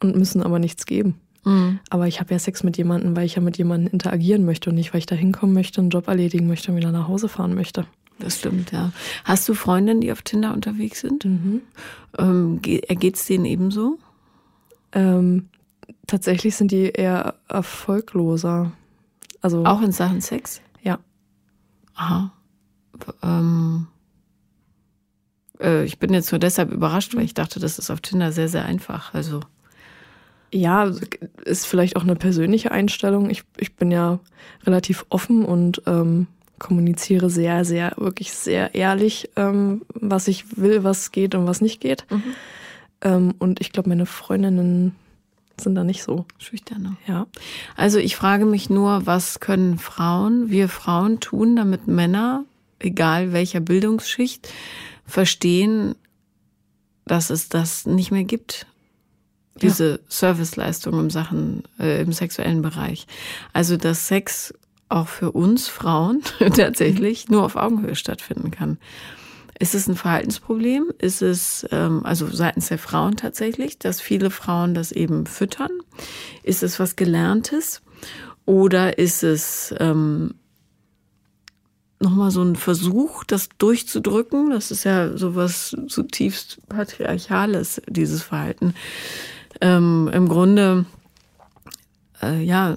[0.00, 1.18] und müssen aber nichts geben.
[1.48, 1.80] Mhm.
[1.90, 4.76] Aber ich habe ja Sex mit jemandem, weil ich ja mit jemandem interagieren möchte und
[4.76, 7.54] nicht, weil ich da hinkommen möchte, einen Job erledigen möchte und wieder nach Hause fahren
[7.54, 7.86] möchte.
[8.18, 8.92] Das stimmt, ja.
[9.24, 11.24] Hast du Freundinnen, die auf Tinder unterwegs sind?
[11.24, 11.62] Mhm.
[12.18, 13.98] Ähm, Geht es denen ebenso?
[14.92, 15.48] Ähm,
[16.06, 18.72] tatsächlich sind die eher erfolgloser.
[19.40, 20.60] Also, Auch in Sachen Sex?
[20.82, 20.98] Ja.
[21.94, 22.32] Aha.
[23.22, 23.86] Ähm,
[25.60, 28.48] äh, ich bin jetzt nur deshalb überrascht, weil ich dachte, das ist auf Tinder sehr,
[28.48, 29.14] sehr einfach.
[29.14, 29.40] Also.
[30.52, 30.90] Ja,
[31.44, 33.30] ist vielleicht auch eine persönliche Einstellung.
[33.30, 34.18] Ich, ich bin ja
[34.64, 36.26] relativ offen und ähm,
[36.58, 41.80] kommuniziere sehr, sehr, wirklich sehr ehrlich, ähm, was ich will, was geht und was nicht
[41.80, 42.06] geht.
[42.10, 42.22] Mhm.
[43.02, 44.94] Ähm, und ich glaube, meine Freundinnen
[45.60, 46.24] sind da nicht so.
[46.38, 46.96] Schüchtern.
[47.06, 47.26] Ja.
[47.76, 52.44] Also ich frage mich nur, was können Frauen, wir Frauen tun, damit Männer,
[52.78, 54.48] egal welcher Bildungsschicht,
[55.04, 55.94] verstehen,
[57.06, 58.66] dass es das nicht mehr gibt
[59.62, 59.98] diese ja.
[60.08, 63.06] Serviceleistung im Sachen, äh, im sexuellen Bereich.
[63.52, 64.54] Also, dass Sex
[64.88, 66.22] auch für uns Frauen
[66.56, 68.78] tatsächlich nur auf Augenhöhe stattfinden kann.
[69.58, 70.92] Ist es ein Verhaltensproblem?
[70.98, 75.70] Ist es, ähm, also seitens der Frauen tatsächlich, dass viele Frauen das eben füttern?
[76.44, 77.82] Ist es was Gelerntes?
[78.44, 80.34] Oder ist es ähm,
[81.98, 84.50] nochmal so ein Versuch, das durchzudrücken?
[84.50, 88.74] Das ist ja sowas zutiefst patriarchales, dieses Verhalten
[89.60, 90.86] ähm, im Grunde,
[92.22, 92.76] äh, ja,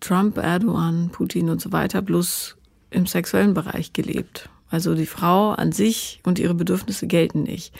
[0.00, 2.56] Trump, Erdogan, Putin und so weiter bloß
[2.90, 4.48] im sexuellen Bereich gelebt.
[4.70, 7.74] Also die Frau an sich und ihre Bedürfnisse gelten nicht.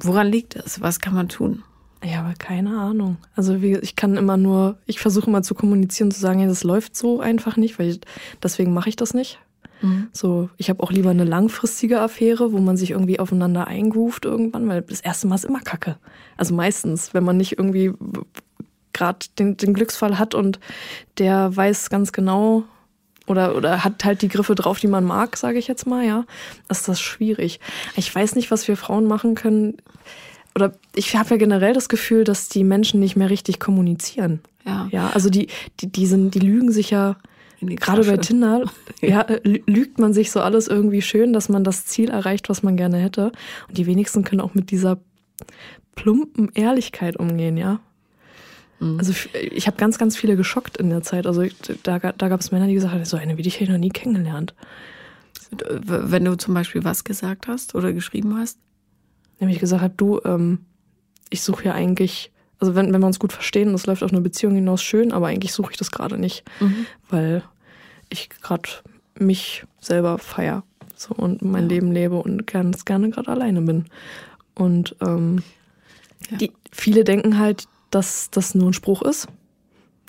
[0.00, 0.80] Woran liegt das?
[0.80, 1.62] Was kann man tun?
[2.04, 3.16] Ja, aber keine Ahnung.
[3.34, 6.62] Also wie, ich kann immer nur, ich versuche immer zu kommunizieren, zu sagen, ja, das
[6.62, 8.00] läuft so einfach nicht, weil ich,
[8.42, 9.40] deswegen mache ich das nicht.
[9.82, 10.08] Mhm.
[10.12, 14.68] So, ich habe auch lieber eine langfristige Affäre, wo man sich irgendwie aufeinander eingroovt irgendwann,
[14.68, 15.96] weil das erste Mal ist immer Kacke.
[16.36, 17.92] Also meistens, wenn man nicht irgendwie
[18.92, 20.58] gerade den, den Glücksfall hat und
[21.18, 22.64] der weiß ganz genau,
[23.28, 26.24] oder, oder hat halt die Griffe drauf, die man mag, sage ich jetzt mal, ja,
[26.68, 27.60] ist das schwierig.
[27.94, 29.76] Ich weiß nicht, was wir Frauen machen können.
[30.54, 34.40] Oder ich habe ja generell das Gefühl, dass die Menschen nicht mehr richtig kommunizieren.
[34.64, 34.88] Ja.
[34.90, 35.48] Ja, also die,
[35.80, 37.16] die, die, sind, die lügen sich ja,
[37.60, 38.64] gerade bei Tinder,
[39.00, 42.76] ja, lügt man sich so alles irgendwie schön, dass man das Ziel erreicht, was man
[42.76, 43.32] gerne hätte.
[43.68, 44.98] Und die wenigsten können auch mit dieser
[45.94, 47.80] plumpen Ehrlichkeit umgehen, ja.
[48.80, 48.98] Mhm.
[48.98, 51.26] Also ich habe ganz, ganz viele geschockt in der Zeit.
[51.26, 51.44] Also
[51.82, 53.78] da, da gab es Männer, die gesagt haben, so eine wie dich hätte ich noch
[53.78, 54.54] nie kennengelernt.
[55.50, 58.58] Wenn du zum Beispiel was gesagt hast oder geschrieben hast?
[59.40, 60.66] Nämlich gesagt habe, du, ähm,
[61.30, 64.20] ich suche ja eigentlich, also wenn, wenn wir uns gut verstehen, das läuft auf eine
[64.20, 66.86] Beziehung hinaus schön, aber eigentlich suche ich das gerade nicht, mhm.
[67.08, 67.42] weil
[68.08, 68.68] ich gerade
[69.16, 70.62] mich selber feier
[70.96, 71.68] so und mein ja.
[71.68, 73.86] Leben lebe und ganz gerne gerade alleine bin.
[74.54, 75.42] Und ähm,
[76.30, 76.38] ja.
[76.38, 79.28] die, viele denken halt, dass das nur ein Spruch ist.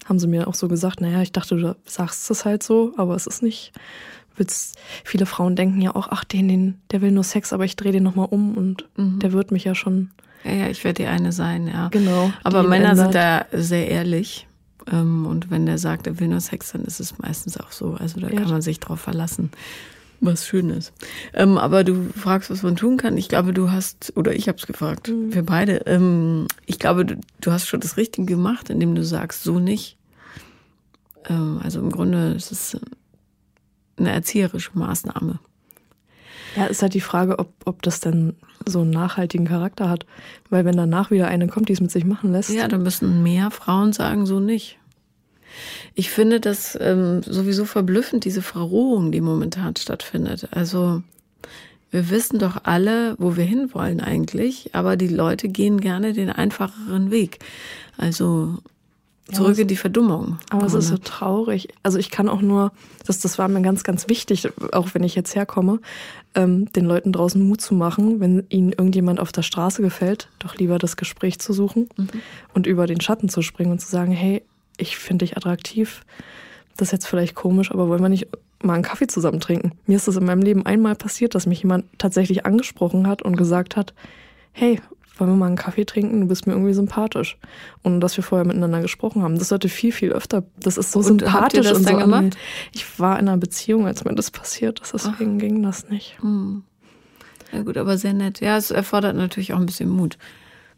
[0.05, 3.15] Haben sie mir auch so gesagt, naja, ich dachte, du sagst es halt so, aber
[3.15, 3.71] es ist nicht.
[4.35, 7.75] Willst, viele Frauen denken ja auch, ach, den, den, der will nur Sex, aber ich
[7.75, 9.19] drehe den nochmal um und mhm.
[9.19, 10.11] der wird mich ja schon.
[10.43, 11.89] Ja, ja, ich werde die eine sein, ja.
[11.89, 12.31] Genau.
[12.43, 14.47] Aber Männer sind da sehr ehrlich.
[14.91, 17.93] Ähm, und wenn der sagt, er will nur Sex, dann ist es meistens auch so.
[17.93, 18.39] Also da ja.
[18.39, 19.51] kann man sich drauf verlassen
[20.21, 20.91] was Schönes.
[21.33, 23.17] Ähm, aber du fragst, was man tun kann.
[23.17, 25.33] Ich glaube, du hast, oder ich habe es gefragt, mhm.
[25.33, 25.77] wir beide.
[25.85, 29.97] Ähm, ich glaube, du, du, hast schon das Richtige gemacht, indem du sagst, so nicht.
[31.27, 32.77] Ähm, also im Grunde ist es
[33.97, 35.39] eine erzieherische Maßnahme.
[36.59, 38.35] Ja, ist halt die Frage, ob, ob das dann
[38.67, 40.05] so einen nachhaltigen Charakter hat.
[40.49, 42.49] Weil wenn danach wieder eine kommt, die es mit sich machen lässt.
[42.49, 44.77] Ja, dann müssen mehr Frauen sagen, so nicht.
[45.95, 50.49] Ich finde das ähm, sowieso verblüffend, diese Verrohung, die momentan stattfindet.
[50.51, 51.01] Also
[51.91, 57.09] wir wissen doch alle, wo wir hinwollen eigentlich, aber die Leute gehen gerne den einfacheren
[57.09, 57.39] Weg.
[57.97, 58.59] Also
[59.31, 60.37] zurück in die Verdummung.
[60.49, 61.69] Aber es ist so traurig.
[61.83, 62.71] Also ich kann auch nur,
[63.05, 65.79] das, das war mir ganz, ganz wichtig, auch wenn ich jetzt herkomme,
[66.35, 70.55] ähm, den Leuten draußen Mut zu machen, wenn ihnen irgendjemand auf der Straße gefällt, doch
[70.55, 72.09] lieber das Gespräch zu suchen mhm.
[72.53, 74.43] und über den Schatten zu springen und zu sagen, hey,
[74.77, 76.01] ich finde dich attraktiv.
[76.77, 78.27] Das ist jetzt vielleicht komisch, aber wollen wir nicht
[78.63, 79.73] mal einen Kaffee zusammen trinken?
[79.85, 83.35] Mir ist das in meinem Leben einmal passiert, dass mich jemand tatsächlich angesprochen hat und
[83.35, 83.93] gesagt hat,
[84.51, 84.81] hey,
[85.19, 86.21] wollen wir mal einen Kaffee trinken?
[86.21, 87.37] Du bist mir irgendwie sympathisch.
[87.83, 89.37] Und dass wir vorher miteinander gesprochen haben.
[89.37, 90.43] Das sollte viel, viel öfter.
[90.59, 91.59] Das ist so und sympathisch.
[91.59, 92.37] Habt das und so gemacht?
[92.71, 94.93] Ich war in einer Beziehung, als mir das passiert ist.
[94.93, 95.39] Deswegen Ach.
[95.39, 96.21] ging das nicht.
[96.21, 96.63] Hm.
[97.51, 98.41] Ja gut, aber sehr nett.
[98.41, 100.17] Ja, es erfordert natürlich auch ein bisschen Mut,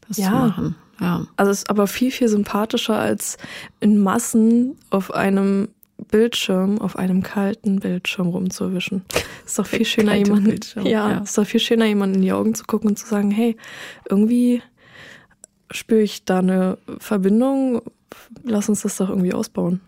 [0.08, 0.28] das ja.
[0.28, 0.76] zu machen.
[1.00, 1.26] Ja.
[1.36, 3.38] Also es ist aber viel, viel sympathischer als
[3.80, 5.70] in Massen auf einem
[6.10, 9.04] Bildschirm, auf einem kalten Bildschirm rumzuwischen.
[9.46, 12.56] Ist doch viel schöner, jemanden, ja, ja, ist doch viel schöner, jemanden in die Augen
[12.56, 13.56] zu gucken und zu sagen, hey,
[14.10, 14.62] irgendwie
[15.72, 17.82] spüre ich da eine Verbindung.
[18.44, 19.82] Lass uns das doch irgendwie ausbauen.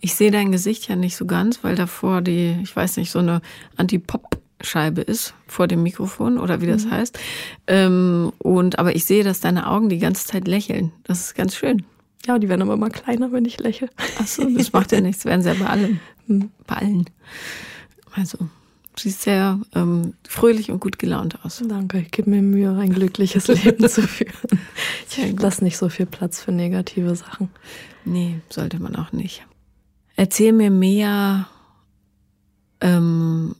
[0.00, 3.20] Ich sehe dein Gesicht ja nicht so ganz, weil davor die, ich weiß nicht, so
[3.20, 3.40] eine
[3.76, 6.90] Anti-Pop Scheibe ist vor dem Mikrofon oder wie das mhm.
[6.90, 7.18] heißt.
[7.68, 10.92] Ähm, und aber ich sehe, dass deine Augen die ganze Zeit lächeln.
[11.04, 11.84] Das ist ganz schön.
[12.26, 13.88] Ja, die werden aber immer kleiner, wenn ich lächle.
[14.18, 15.24] Ach so, das macht ja nichts.
[15.24, 16.00] Werden sie ja bei allen.
[16.26, 16.50] Mhm.
[16.66, 17.04] Bei allen.
[18.12, 18.38] Also,
[18.96, 21.62] siehst sehr ähm, fröhlich und gut gelaunt aus.
[21.66, 24.60] Danke, ich gebe mir Mühe, ein glückliches Leben zu führen.
[25.10, 27.50] Ich lasse nicht so viel Platz für negative Sachen.
[28.04, 29.46] Nee, sollte man auch nicht.
[30.16, 31.46] Erzähl mir mehr
[32.80, 33.54] ähm,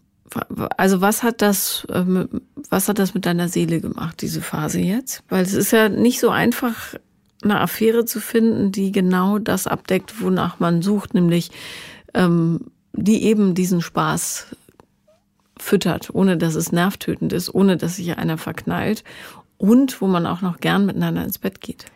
[0.77, 2.29] also was hat das, ähm,
[2.71, 5.23] was hat das mit deiner Seele gemacht, diese Phase jetzt?
[5.29, 6.95] Weil es ist ja nicht so einfach,
[7.43, 11.51] eine Affäre zu finden, die genau das abdeckt, wonach man sucht, nämlich
[12.15, 14.47] ähm, die eben diesen Spaß
[15.59, 19.05] füttert, ohne dass es nervtötend ist, ohne dass sich einer verknallt
[19.57, 21.87] und wo man auch noch gern miteinander ins Bett geht.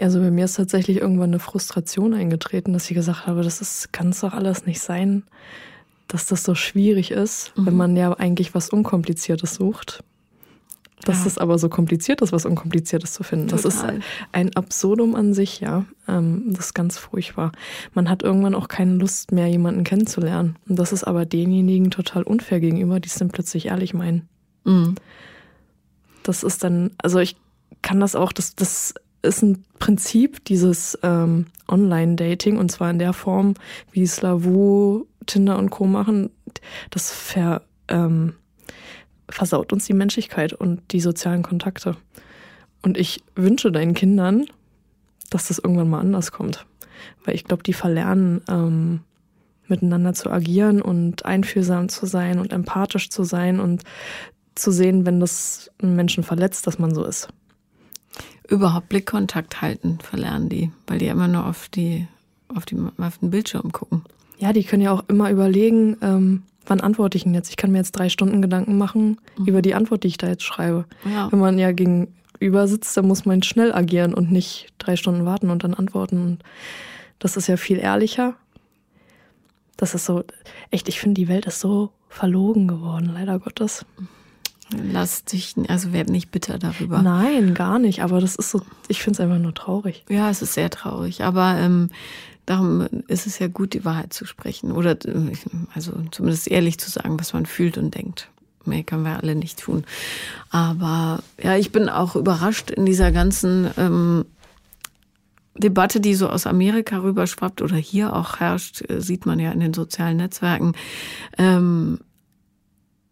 [0.00, 3.92] Also bei mir ist tatsächlich irgendwann eine Frustration eingetreten, dass ich gesagt habe, das ist,
[3.92, 5.24] kann es doch alles nicht sein
[6.08, 7.66] dass das so schwierig ist, mhm.
[7.66, 10.04] wenn man ja eigentlich was Unkompliziertes sucht.
[11.04, 11.26] Dass ja.
[11.26, 13.48] es aber so kompliziert ist, was Unkompliziertes zu finden.
[13.48, 13.62] Total.
[13.62, 13.84] Das ist
[14.32, 15.84] ein Absurdum an sich, ja.
[16.08, 17.52] Ähm, das ist ganz furchtbar.
[17.92, 20.56] Man hat irgendwann auch keine Lust mehr, jemanden kennenzulernen.
[20.68, 24.28] Und das ist aber denjenigen total unfair gegenüber, die es dann plötzlich ehrlich meinen.
[24.64, 24.94] Mhm.
[26.22, 27.36] Das ist dann, also ich
[27.82, 33.12] kann das auch, das, das ist ein Prinzip dieses ähm, Online-Dating und zwar in der
[33.12, 33.54] Form,
[33.92, 35.86] wie Slavu, Tinder und Co.
[35.86, 36.30] machen.
[36.90, 38.34] Das ver, ähm,
[39.34, 41.96] versaut uns die Menschlichkeit und die sozialen Kontakte.
[42.82, 44.46] Und ich wünsche deinen Kindern,
[45.28, 46.66] dass das irgendwann mal anders kommt.
[47.24, 49.00] Weil ich glaube, die verlernen, ähm,
[49.66, 53.82] miteinander zu agieren und einfühlsam zu sein und empathisch zu sein und
[54.54, 57.28] zu sehen, wenn das einen Menschen verletzt, dass man so ist.
[58.48, 62.06] Überhaupt Blickkontakt halten verlernen die, weil die immer nur auf die
[62.54, 64.04] auf, die, auf den Bildschirm gucken.
[64.38, 67.50] Ja, die können ja auch immer überlegen, ähm, wann antworte ich denn jetzt?
[67.50, 69.46] Ich kann mir jetzt drei Stunden Gedanken machen mhm.
[69.46, 70.86] über die Antwort, die ich da jetzt schreibe.
[71.04, 71.30] Ja.
[71.30, 75.50] Wenn man ja gegenüber sitzt, dann muss man schnell agieren und nicht drei Stunden warten
[75.50, 76.22] und dann antworten.
[76.22, 76.42] Und
[77.18, 78.34] das ist ja viel ehrlicher.
[79.76, 80.24] Das ist so,
[80.70, 83.84] echt, ich finde, die Welt ist so verlogen geworden, leider Gottes.
[84.70, 87.02] Lass dich, also werd nicht bitter darüber.
[87.02, 88.02] Nein, gar nicht.
[88.02, 90.04] Aber das ist so, ich finde es einfach nur traurig.
[90.08, 91.22] Ja, es ist sehr traurig.
[91.22, 91.90] Aber ähm,
[92.46, 94.72] darum ist es ja gut, die Wahrheit zu sprechen.
[94.72, 94.96] Oder
[95.74, 98.28] also zumindest ehrlich zu sagen, was man fühlt und denkt.
[98.64, 99.84] Mehr können wir alle nicht tun.
[100.50, 104.24] Aber ja, ich bin auch überrascht in dieser ganzen ähm,
[105.56, 109.60] Debatte, die so aus Amerika rüberschwappt oder hier auch herrscht, äh, sieht man ja in
[109.60, 110.72] den sozialen Netzwerken.
[111.38, 111.98] Ähm,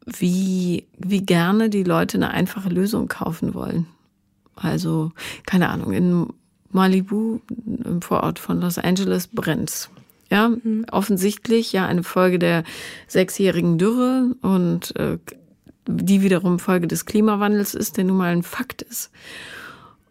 [0.07, 3.87] wie, wie gerne die Leute eine einfache Lösung kaufen wollen.
[4.57, 5.13] Also,
[5.47, 6.27] keine Ahnung, in
[6.73, 7.41] Malibu,
[7.85, 9.91] im Vorort von Los Angeles, brennt's.
[10.31, 10.87] Ja, mhm.
[10.91, 12.65] offensichtlich ja eine Folge der
[13.07, 15.19] sechsjährigen Dürre und äh,
[15.87, 19.11] die wiederum Folge des Klimawandels ist, der nun mal ein Fakt ist.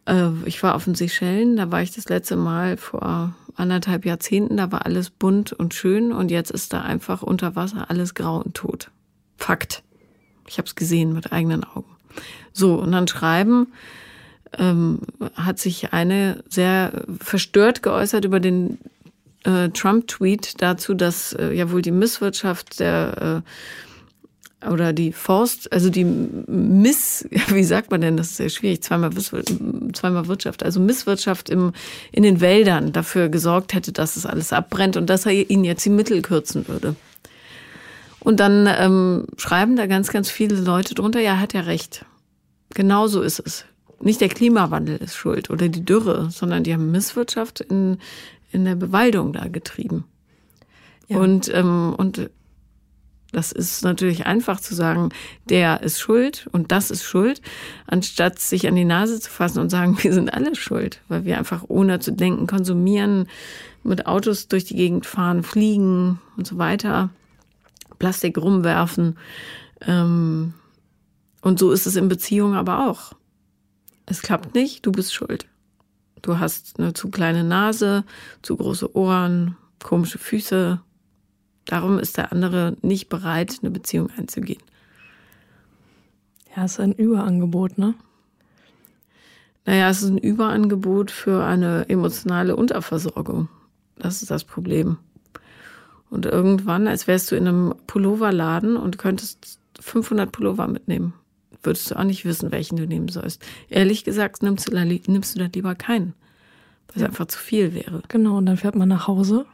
[0.06, 4.58] Äh, ich war auf den Seychellen, da war ich das letzte Mal vor anderthalb Jahrzehnten,
[4.58, 8.42] da war alles bunt und schön und jetzt ist da einfach unter Wasser alles grau
[8.42, 8.92] und tot.
[9.38, 9.84] Fakt.
[10.48, 11.96] Ich habe es gesehen mit eigenen Augen.
[12.54, 13.68] So, und dann schreiben
[14.58, 15.00] ähm,
[15.36, 18.80] hat sich eine sehr verstört geäußert über den
[19.44, 25.90] äh, Trump-Tweet dazu, dass äh, ja wohl die Misswirtschaft der äh, oder die Forst, also
[25.90, 29.12] die Miss, wie sagt man denn, das ist sehr schwierig, zweimal,
[29.94, 31.74] zweimal Wirtschaft, also Misswirtschaft im,
[32.12, 35.84] in den Wäldern dafür gesorgt hätte, dass es alles abbrennt und dass er ihnen jetzt
[35.86, 36.96] die Mittel kürzen würde.
[38.20, 42.06] Und dann ähm, schreiben da ganz, ganz viele Leute drunter, ja, hat ja recht.
[42.76, 43.66] Genau so ist es.
[44.02, 47.98] Nicht der Klimawandel ist schuld oder die Dürre, sondern die haben Misswirtschaft in,
[48.52, 50.06] in der Bewaldung da getrieben.
[51.08, 51.18] Ja.
[51.18, 52.30] Und, ähm, und
[53.32, 55.10] das ist natürlich einfach zu sagen,
[55.46, 57.42] der ist schuld und das ist schuld,
[57.88, 61.38] anstatt sich an die Nase zu fassen und sagen, wir sind alle schuld, weil wir
[61.38, 63.28] einfach ohne zu denken konsumieren,
[63.84, 67.10] mit Autos durch die Gegend fahren, fliegen und so weiter.
[68.00, 69.18] Plastik rumwerfen.
[69.82, 70.54] Ähm,
[71.42, 73.14] und so ist es in Beziehungen aber auch.
[74.12, 75.48] Es klappt nicht, du bist schuld.
[76.22, 78.04] Du hast eine zu kleine Nase,
[78.42, 80.82] zu große Ohren, komische Füße.
[81.64, 84.62] Darum ist der andere nicht bereit, eine Beziehung einzugehen.
[86.54, 87.94] Ja, es ist ein Überangebot, ne?
[89.66, 93.48] Naja, es ist ein Überangebot für eine emotionale Unterversorgung.
[93.96, 94.98] Das ist das Problem.
[96.10, 101.14] Und irgendwann, als wärst du in einem Pulloverladen und könntest 500 Pullover mitnehmen,
[101.64, 103.42] würdest du auch nicht wissen, welchen du nehmen sollst.
[103.70, 106.14] Ehrlich gesagt, nimmst du da, nimmst du da lieber keinen,
[106.88, 107.08] weil es ja.
[107.08, 108.02] einfach zu viel wäre.
[108.08, 109.46] Genau, und dann fährt man nach Hause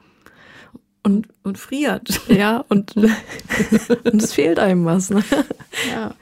[1.03, 2.21] und, und friert.
[2.29, 2.95] Ja, und,
[4.03, 5.09] und es fehlt einem was.
[5.09, 5.23] Ne?
[5.91, 6.13] Ja.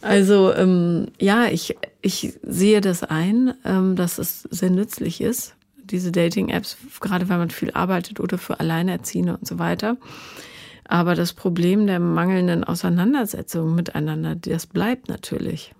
[0.00, 5.56] Also ähm, ja, ich, ich sehe das ein, ähm, dass es sehr nützlich ist
[5.90, 9.96] diese Dating-Apps, gerade wenn man viel arbeitet oder für Alleinerziehende und so weiter.
[10.88, 15.74] Aber das Problem der mangelnden Auseinandersetzung miteinander, das bleibt natürlich.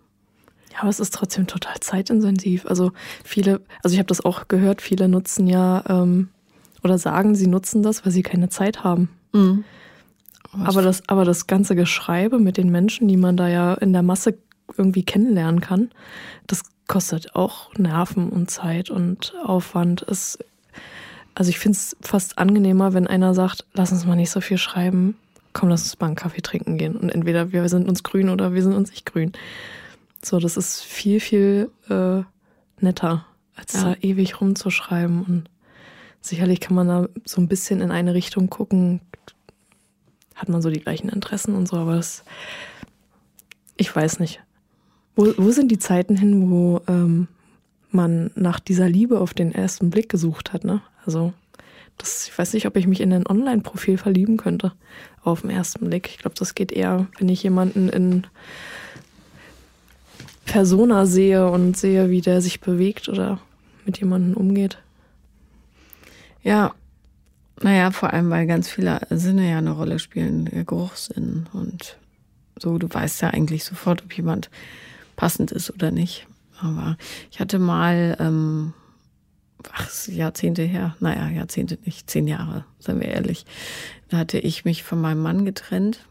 [0.73, 2.67] Ja, aber es ist trotzdem total zeitintensiv.
[2.67, 2.93] Also
[3.25, 6.29] viele, also ich habe das auch gehört, viele nutzen ja ähm,
[6.83, 9.09] oder sagen, sie nutzen das, weil sie keine Zeit haben.
[9.33, 9.65] Mhm.
[10.65, 14.03] Aber das, aber das ganze Geschreibe mit den Menschen, die man da ja in der
[14.03, 14.39] Masse
[14.77, 15.91] irgendwie kennenlernen kann,
[16.47, 20.03] das kostet auch Nerven und Zeit und Aufwand.
[20.09, 20.39] Es,
[21.37, 24.57] also ich finde es fast angenehmer, wenn einer sagt, lass uns mal nicht so viel
[24.57, 25.19] schreiben,
[25.53, 26.97] komm, lass uns mal einen Kaffee trinken gehen.
[26.97, 29.33] Und entweder wir sind uns grün oder wir sind uns nicht grün.
[30.25, 32.23] So, das ist viel, viel äh,
[32.81, 33.83] netter, als ja.
[33.83, 35.25] da ewig rumzuschreiben.
[35.25, 35.51] Und
[36.23, 39.03] sicherlich kann man da so ein bisschen in eine Richtung gucken,
[40.35, 42.25] hat man so die gleichen Interessen und so, aber das,
[43.77, 44.41] ich weiß nicht.
[45.15, 47.29] Wo, wo sind die Zeiten hin, wo ähm,
[47.91, 50.65] man nach dieser Liebe auf den ersten Blick gesucht hat?
[50.65, 50.81] Ne?
[51.07, 51.33] Also
[51.99, 54.73] das, ich weiß nicht, ob ich mich in ein Online-Profil verlieben könnte
[55.23, 56.09] auf den ersten Blick.
[56.09, 58.27] Ich glaube, das geht eher, wenn ich jemanden in
[60.45, 63.41] Persona sehe und sehe, wie der sich bewegt oder
[63.85, 64.79] mit jemandem umgeht.
[66.43, 66.75] Ja,
[67.61, 71.97] naja, vor allem, weil ganz viele Sinne ja eine Rolle spielen, Geruchssinn und
[72.59, 72.79] so.
[72.79, 74.51] Du weißt ja eigentlich sofort, ob jemand
[75.17, 76.27] passend ist oder nicht.
[76.61, 76.97] Aber
[77.31, 78.75] ich hatte mal ähm,
[79.73, 83.45] ach, Jahrzehnte her, naja, Jahrzehnte nicht, zehn Jahre, seien wir ehrlich.
[84.09, 86.07] Da hatte ich mich von meinem Mann getrennt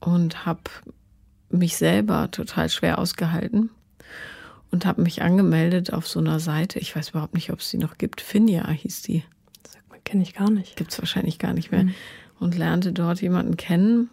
[0.00, 0.62] und habe
[1.50, 3.70] mich selber total schwer ausgehalten
[4.70, 6.78] und habe mich angemeldet auf so einer Seite.
[6.78, 8.20] Ich weiß überhaupt nicht, ob es die noch gibt.
[8.20, 9.24] Finja hieß die.
[10.04, 10.76] Kenne ich gar nicht.
[10.76, 11.82] Gibt es wahrscheinlich gar nicht mehr.
[11.82, 11.94] Mhm.
[12.38, 14.08] Und lernte dort jemanden kennen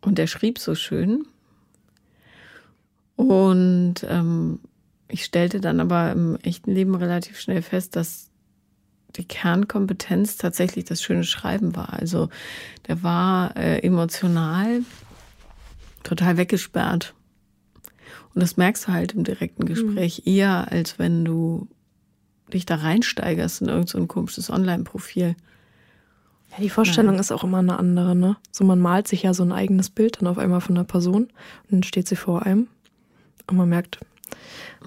[0.00, 1.26] und der schrieb so schön.
[3.14, 4.60] Und ähm,
[5.08, 8.30] ich stellte dann aber im echten Leben relativ schnell fest, dass
[9.16, 11.94] die Kernkompetenz tatsächlich das schöne Schreiben war.
[11.94, 12.28] Also
[12.86, 14.82] der war äh, emotional
[16.02, 17.14] total weggesperrt.
[18.34, 19.68] Und das merkst du halt im direkten mhm.
[19.68, 20.32] Gespräch mhm.
[20.32, 21.68] eher, als wenn du
[22.52, 25.36] dich da reinsteigerst in irgendein so komisches Online-Profil.
[26.50, 27.20] Ja, die Vorstellung ja.
[27.20, 28.36] ist auch immer eine andere, ne?
[28.52, 31.24] So man malt sich ja so ein eigenes Bild dann auf einmal von einer Person
[31.24, 32.68] und dann steht sie vor einem
[33.48, 33.98] und man merkt,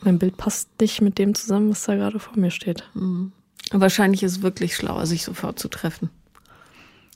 [0.03, 2.83] mein Bild passt nicht mit dem zusammen, was da gerade vor mir steht.
[2.93, 3.31] Mhm.
[3.71, 6.09] Wahrscheinlich ist es wirklich schlauer, sich sofort zu treffen.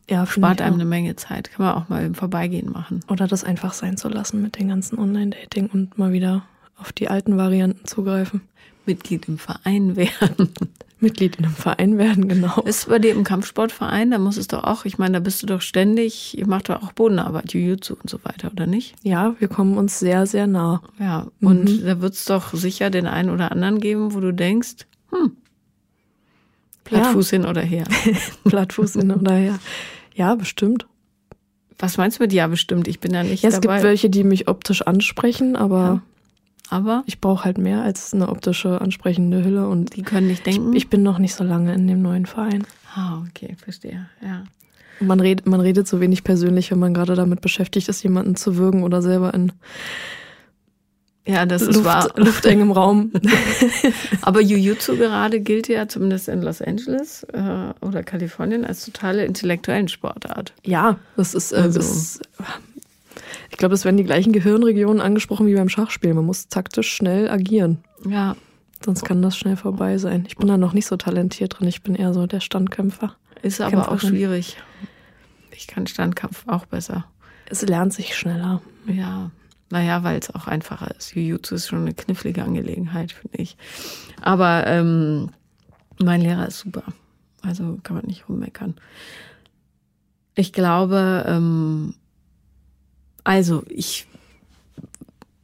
[0.10, 1.52] Ja, spart einem eine Menge Zeit.
[1.52, 3.00] Kann man auch mal im Vorbeigehen machen.
[3.10, 6.46] Oder das einfach sein zu lassen mit den ganzen Online-Dating und mal wieder
[6.78, 8.42] auf die alten Varianten zugreifen.
[8.86, 10.54] Mitglied im Verein werden.
[11.00, 12.62] Mitglied in einem Verein werden, genau.
[12.62, 15.48] Ist bei dir im Kampfsportverein, da muss es doch auch, ich meine, da bist du
[15.48, 18.96] doch ständig, ihr macht doch auch Bodenarbeit, Jiu-Jitsu und so weiter, oder nicht?
[19.04, 20.82] Ja, wir kommen uns sehr, sehr nah.
[21.00, 21.86] Ja, und mhm.
[21.86, 25.32] da wird es doch sicher den einen oder anderen geben, wo du denkst, hm,
[26.86, 27.40] Plattfuß ja.
[27.40, 27.84] hin oder her.
[28.46, 29.60] Plattfuß hin oder her.
[30.14, 30.88] Ja, bestimmt.
[31.78, 32.88] Was meinst du mit ja bestimmt?
[32.88, 33.76] Ich bin ja nicht ja, es dabei.
[33.76, 36.02] gibt welche, die mich optisch ansprechen, aber.
[36.70, 40.74] Aber ich brauche halt mehr als eine optische ansprechende Hülle und die können nicht denken.
[40.74, 42.66] Ich, ich bin noch nicht so lange in dem neuen Verein.
[42.96, 44.08] Ah, okay, verstehe.
[44.22, 44.44] Ja.
[45.00, 48.58] man redet, man redet so wenig persönlich, wenn man gerade damit beschäftigt ist, jemanden zu
[48.58, 49.52] würgen oder selber in
[51.28, 52.08] ja, das Luft, ist wahr.
[52.16, 53.12] luftengem Raum.
[54.22, 59.88] Aber Jujutsu gerade gilt ja zumindest in Los Angeles äh, oder Kalifornien als totale intellektuellen
[59.88, 60.54] Sportart.
[60.64, 61.80] Ja, das ist, äh, also.
[61.80, 62.20] das,
[63.50, 66.14] ich glaube, es werden die gleichen Gehirnregionen angesprochen wie beim Schachspiel.
[66.14, 67.80] Man muss taktisch schnell agieren.
[68.08, 68.36] Ja.
[68.84, 70.26] Sonst kann das schnell vorbei sein.
[70.28, 71.68] Ich bin da noch nicht so talentiert drin.
[71.68, 73.16] Ich bin eher so der Standkämpfer.
[73.42, 73.98] Ist aber Kämpferin.
[73.98, 74.58] auch schwierig.
[75.52, 77.06] Ich kann Standkampf auch besser.
[77.48, 78.62] Es lernt sich schneller.
[78.88, 79.32] Ja.
[79.72, 81.16] Naja, weil es auch einfacher ist.
[81.16, 83.58] Jujutsu ist schon eine knifflige Angelegenheit, finde ich.
[84.22, 85.32] Aber ähm,
[86.00, 86.84] mein Lehrer ist super.
[87.42, 88.76] Also kann man nicht rummeckern.
[90.36, 91.96] Ich glaube, ähm,
[93.26, 94.08] also ich,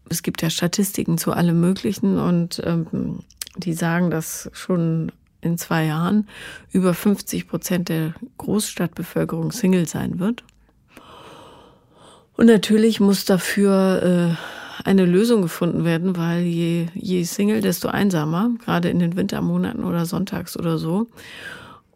[0.09, 3.19] es gibt ja Statistiken zu allem Möglichen und ähm,
[3.57, 5.11] die sagen, dass schon
[5.41, 6.27] in zwei Jahren
[6.71, 10.43] über 50 Prozent der Großstadtbevölkerung Single sein wird.
[12.37, 18.51] Und natürlich muss dafür äh, eine Lösung gefunden werden, weil je, je Single, desto einsamer,
[18.63, 21.07] gerade in den Wintermonaten oder sonntags oder so.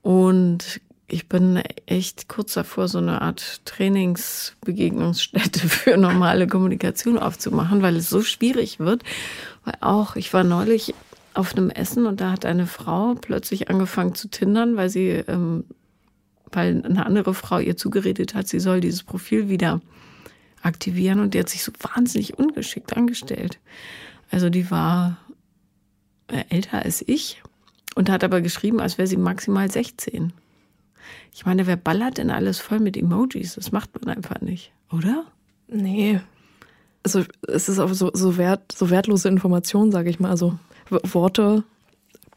[0.02, 7.96] Und ich bin echt kurz davor, so eine Art Trainingsbegegnungsstätte für normale Kommunikation aufzumachen, weil
[7.96, 9.04] es so schwierig wird.
[9.64, 10.96] Weil auch, ich war neulich
[11.36, 15.66] auf einem Essen und da hat eine Frau plötzlich angefangen zu tindern, weil sie, ähm,
[16.52, 19.82] weil eine andere Frau ihr zugeredet hat, sie soll dieses Profil wieder
[20.62, 23.60] aktivieren und die hat sich so wahnsinnig ungeschickt angestellt.
[24.32, 25.18] Also die war
[26.28, 27.44] äh, älter als ich
[27.96, 30.34] und hat aber geschrieben, als wäre sie maximal 16.
[31.34, 33.56] Ich meine, wer ballert denn alles voll mit Emojis?
[33.56, 35.26] Das macht man einfach nicht, oder?
[35.68, 36.20] Nee.
[37.04, 40.30] Also es ist auch so, so, wert, so wertlose Information, sage ich mal.
[40.30, 40.58] Also
[40.90, 41.64] Worte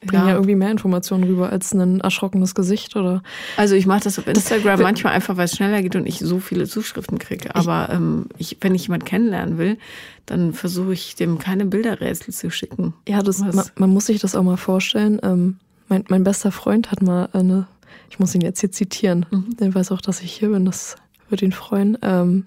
[0.01, 0.29] bringen ja.
[0.29, 0.35] ja.
[0.35, 3.23] irgendwie mehr Informationen rüber als ein erschrockenes Gesicht oder.
[3.57, 6.21] Also ich mache das auf Instagram das, manchmal einfach, weil es schneller geht und ich
[6.21, 7.55] so viele Zuschriften kriege.
[7.55, 9.79] Aber ähm, ich, wenn ich jemanden kennenlernen will,
[10.27, 12.95] dann versuche ich dem keine Bilderrätsel zu schicken.
[13.09, 15.19] Ja, das, man, man, muss sich das auch mal vorstellen.
[15.23, 15.57] Ähm,
[15.89, 17.67] mein, mein bester Freund hat mal eine,
[18.11, 19.57] ich muss ihn jetzt hier zitieren, mhm.
[19.57, 20.97] der weiß auch, dass ich hier bin, das
[21.29, 21.99] würde ihn freuen.
[22.03, 22.47] Ähm,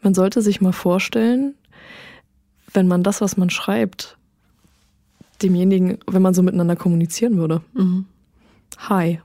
[0.00, 1.54] man sollte sich mal vorstellen,
[2.72, 4.16] wenn man das, was man schreibt,
[5.42, 7.62] demjenigen, wenn man so miteinander kommunizieren würde.
[7.74, 8.06] Mhm.
[8.78, 9.20] Hi.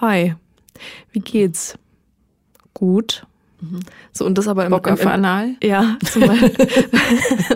[0.00, 0.34] Hi.
[1.12, 1.76] Wie geht's?
[2.72, 3.26] Gut.
[3.60, 3.80] Mhm.
[4.12, 5.50] So, und das aber im, Bock im, im Anal?
[5.62, 6.54] Ja, zum Beispiel.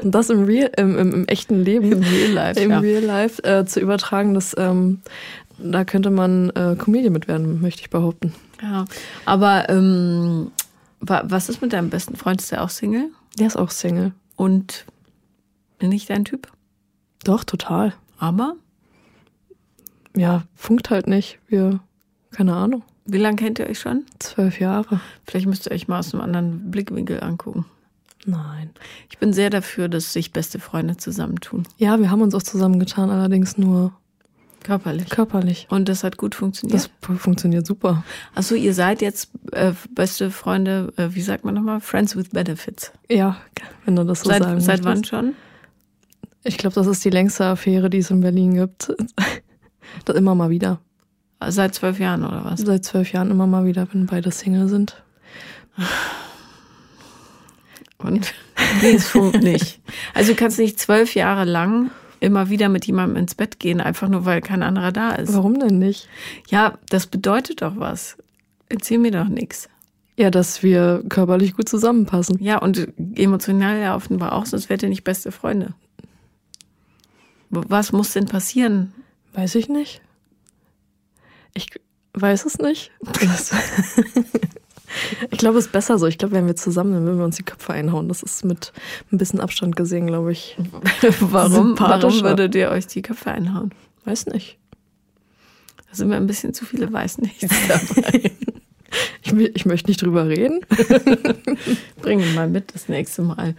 [0.03, 1.92] und das im, Real, im, im, im, echten Leben.
[1.92, 2.61] Im Real Life.
[2.61, 2.78] Im ja.
[2.80, 5.00] Real Life äh, zu übertragen, das, ähm,
[5.59, 8.34] da könnte man äh, Comedian mit werden, möchte ich behaupten.
[8.61, 8.84] Ja,
[9.24, 10.50] aber ähm,
[11.00, 12.40] was ist mit deinem besten Freund?
[12.40, 13.11] Ist der auch Single?
[13.38, 14.12] Der ist auch Single.
[14.36, 14.86] Und
[15.80, 16.48] nicht dein Typ?
[17.24, 17.92] Doch, total.
[18.18, 18.55] Aber?
[20.16, 21.38] Ja, funkt halt nicht.
[21.48, 21.80] Wir,
[22.30, 22.82] keine Ahnung.
[23.05, 24.05] Wie lange kennt ihr euch schon?
[24.18, 25.00] Zwölf Jahre.
[25.26, 27.64] Vielleicht müsst ihr euch mal aus einem anderen Blickwinkel angucken.
[28.24, 28.70] Nein.
[29.11, 31.64] Ich bin sehr dafür, dass sich beste Freunde zusammentun.
[31.78, 33.92] Ja, wir haben uns auch zusammengetan, allerdings nur
[34.62, 35.11] Körperlich.
[35.11, 35.66] körperlich.
[35.70, 36.78] Und das hat gut funktioniert.
[36.78, 38.05] Das fu- funktioniert super.
[38.36, 41.80] Achso, ihr seid jetzt äh, beste Freunde, äh, wie sagt man nochmal?
[41.80, 42.92] Friends with Benefits.
[43.11, 43.38] Ja,
[43.84, 45.34] wenn du das so seit sagen seit wann schon?
[46.44, 48.92] Ich glaube, das ist die längste Affäre, die es in Berlin gibt.
[50.05, 50.78] das immer mal wieder.
[51.51, 52.61] Seit zwölf Jahren oder was?
[52.61, 55.03] Seit zwölf Jahren immer mal wieder, wenn beide Single sind.
[57.99, 58.34] Und
[58.82, 59.80] nee, es funkt nicht.
[60.14, 61.90] Also du kannst nicht zwölf Jahre lang
[62.20, 65.34] immer wieder mit jemandem ins Bett gehen, einfach nur weil kein anderer da ist.
[65.34, 66.09] Warum denn nicht?
[66.49, 68.16] Ja, das bedeutet doch was.
[68.68, 69.68] Erzähl mir doch nichts.
[70.16, 72.38] Ja, dass wir körperlich gut zusammenpassen.
[72.40, 75.74] Ja, und emotional ja offenbar auch, sonst wärt ihr nicht beste Freunde.
[77.51, 78.93] Was muss denn passieren?
[79.32, 80.01] Weiß ich nicht.
[81.55, 81.68] Ich
[82.14, 82.90] weiß es nicht.
[85.30, 86.07] Ich glaube, es ist besser so.
[86.07, 88.09] Ich glaube, wenn wir zusammen sind, würden wir uns die Köpfe einhauen.
[88.09, 88.72] Das ist mit
[89.11, 90.57] ein bisschen Abstand gesehen, glaube ich.
[91.20, 93.72] Warum, warum würdet ihr euch die Köpfe einhauen?
[94.05, 94.59] Weiß nicht.
[95.88, 98.32] Da sind mir ein bisschen zu viele Weißnichts dabei.
[99.22, 100.61] Ich, ich möchte nicht drüber reden.
[102.03, 103.55] Bring ihn mal mit das nächste Mal.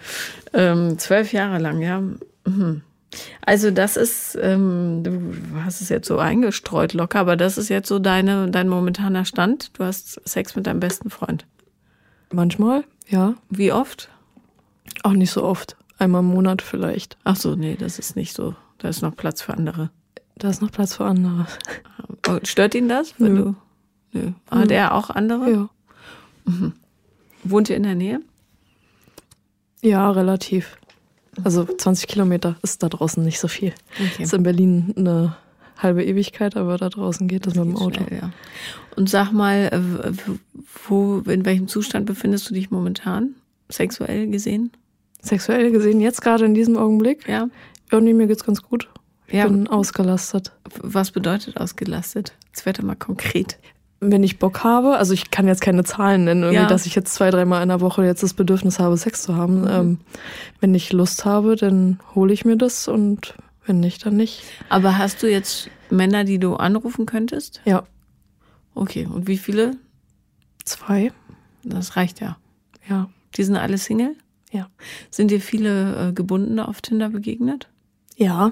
[0.54, 2.02] Ähm, zwölf Jahre lang, ja.
[2.46, 2.82] Mhm.
[3.46, 7.88] Also das ist, ähm, du hast es jetzt so eingestreut locker, aber das ist jetzt
[7.88, 9.78] so deine, dein momentaner Stand.
[9.78, 11.46] Du hast Sex mit deinem besten Freund.
[12.32, 13.36] Manchmal, ja.
[13.50, 14.10] Wie oft?
[15.04, 15.76] Auch nicht so oft.
[15.98, 17.18] Einmal im Monat vielleicht.
[17.24, 18.56] Ach so, nee, das ist nicht so.
[18.80, 19.92] Da ist noch Platz für andere.
[20.38, 21.48] Da ist noch Platz für andere.
[22.26, 23.16] Oh, Stört ihn das?
[23.18, 23.44] Wenn Nö.
[23.44, 23.56] du,
[24.14, 24.32] nö.
[24.50, 25.52] Hat er auch andere?
[25.52, 25.70] Ja.
[27.44, 28.22] Wohnt ihr in der Nähe?
[29.82, 30.78] Ja, relativ.
[31.44, 33.74] Also 20 Kilometer ist da draußen nicht so viel.
[33.94, 34.24] Okay.
[34.24, 35.36] Ist in Berlin eine
[35.78, 38.04] halbe Ewigkeit, aber da draußen geht das mit dem Auto.
[38.06, 38.32] Schnell, ja.
[38.96, 40.12] Und sag mal, äh,
[40.88, 43.36] wo, in welchem Zustand befindest du dich momentan?
[43.70, 44.72] Sexuell gesehen?
[45.22, 47.48] Sexuell gesehen, jetzt gerade in diesem Augenblick, Ja.
[47.92, 48.90] nee, mir geht's ganz gut.
[49.28, 49.48] Ich Ja.
[49.48, 50.52] bin ausgelastet.
[50.82, 52.34] Was bedeutet ausgelastet?
[52.48, 53.58] Jetzt werde mal konkret.
[54.12, 56.68] Wenn ich Bock habe, also ich kann jetzt keine Zahlen nennen, irgendwie, Ja.
[56.68, 59.62] dass ich jetzt zwei, dreimal in der Woche jetzt das Bedürfnis habe, Sex zu haben.
[59.62, 59.68] Mhm.
[59.70, 59.98] Ähm,
[60.60, 63.36] wenn ich Lust habe, dann hole ich mir das und
[63.66, 64.44] wenn nicht, dann nicht.
[64.70, 67.62] Aber hast du jetzt Männer, die du anrufen könntest?
[67.66, 67.84] Ja,
[68.76, 69.06] Okay.
[69.06, 69.78] Und wie viele?
[70.66, 71.12] zwei.
[71.64, 72.38] Das reicht ja.
[72.90, 74.16] Ja, Die sind alle Single?
[74.52, 74.68] ja.
[75.12, 77.70] Sind dir viele äh, Gebundene auf Tinder begegnet?
[78.18, 78.52] Ja.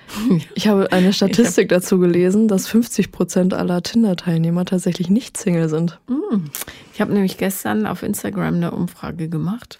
[0.54, 6.00] Ich habe eine Statistik dazu gelesen, dass 50 Prozent aller Tinder-Teilnehmer tatsächlich nicht Single sind.
[6.08, 6.50] Hm.
[6.94, 9.78] Ich habe nämlich gestern auf Instagram eine Umfrage gemacht,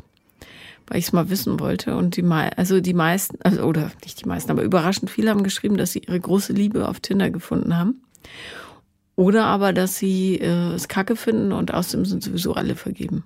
[0.86, 1.96] weil ich es mal wissen wollte.
[1.96, 5.76] Und die, also die meisten, also, oder nicht die meisten, aber überraschend viele haben geschrieben,
[5.76, 8.02] dass sie ihre große Liebe auf Tinder gefunden haben.
[9.14, 13.24] Oder aber, dass sie äh, es kacke finden und außerdem sind sowieso alle vergeben.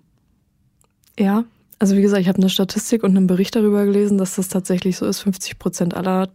[1.18, 1.44] Ja,
[1.78, 4.96] also wie gesagt, ich habe eine Statistik und einen Bericht darüber gelesen, dass das tatsächlich
[4.96, 5.20] so ist.
[5.20, 6.28] 50 Prozent aller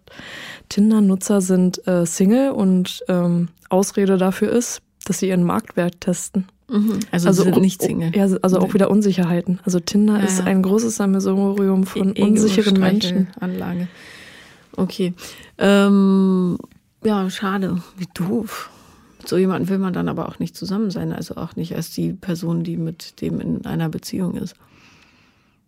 [0.69, 6.45] Tinder-Nutzer sind äh, Single und ähm, Ausrede dafür ist, dass sie ihren Marktwert testen.
[7.11, 8.15] Also, sie sind nicht Single.
[8.15, 9.59] Ja, also auch wieder Unsicherheiten.
[9.65, 10.45] Also Tinder Ja, ist ja.
[10.45, 13.27] ein großes Sammelsurium von Ego- unsicheren Menschen.
[13.41, 13.89] Anlage.
[14.77, 15.13] Okay.
[15.57, 16.57] Ähm,
[17.03, 17.81] ja, schade.
[17.97, 18.69] Wie doof.
[19.19, 21.11] Mit so jemandem will man dann aber auch nicht zusammen sein.
[21.11, 24.55] Also auch nicht als die Person, die mit dem in einer Beziehung ist.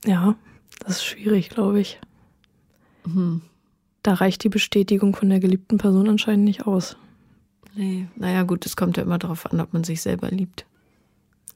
[0.06, 0.36] Ja,
[0.80, 2.00] das ist schwierig, glaube ich.
[3.06, 3.42] Mhm.
[4.02, 6.98] Da reicht die Bestätigung von der geliebten Person anscheinend nicht aus.
[7.76, 8.08] Nee.
[8.16, 10.66] Naja, gut, es kommt ja immer darauf an, ob man sich selber liebt.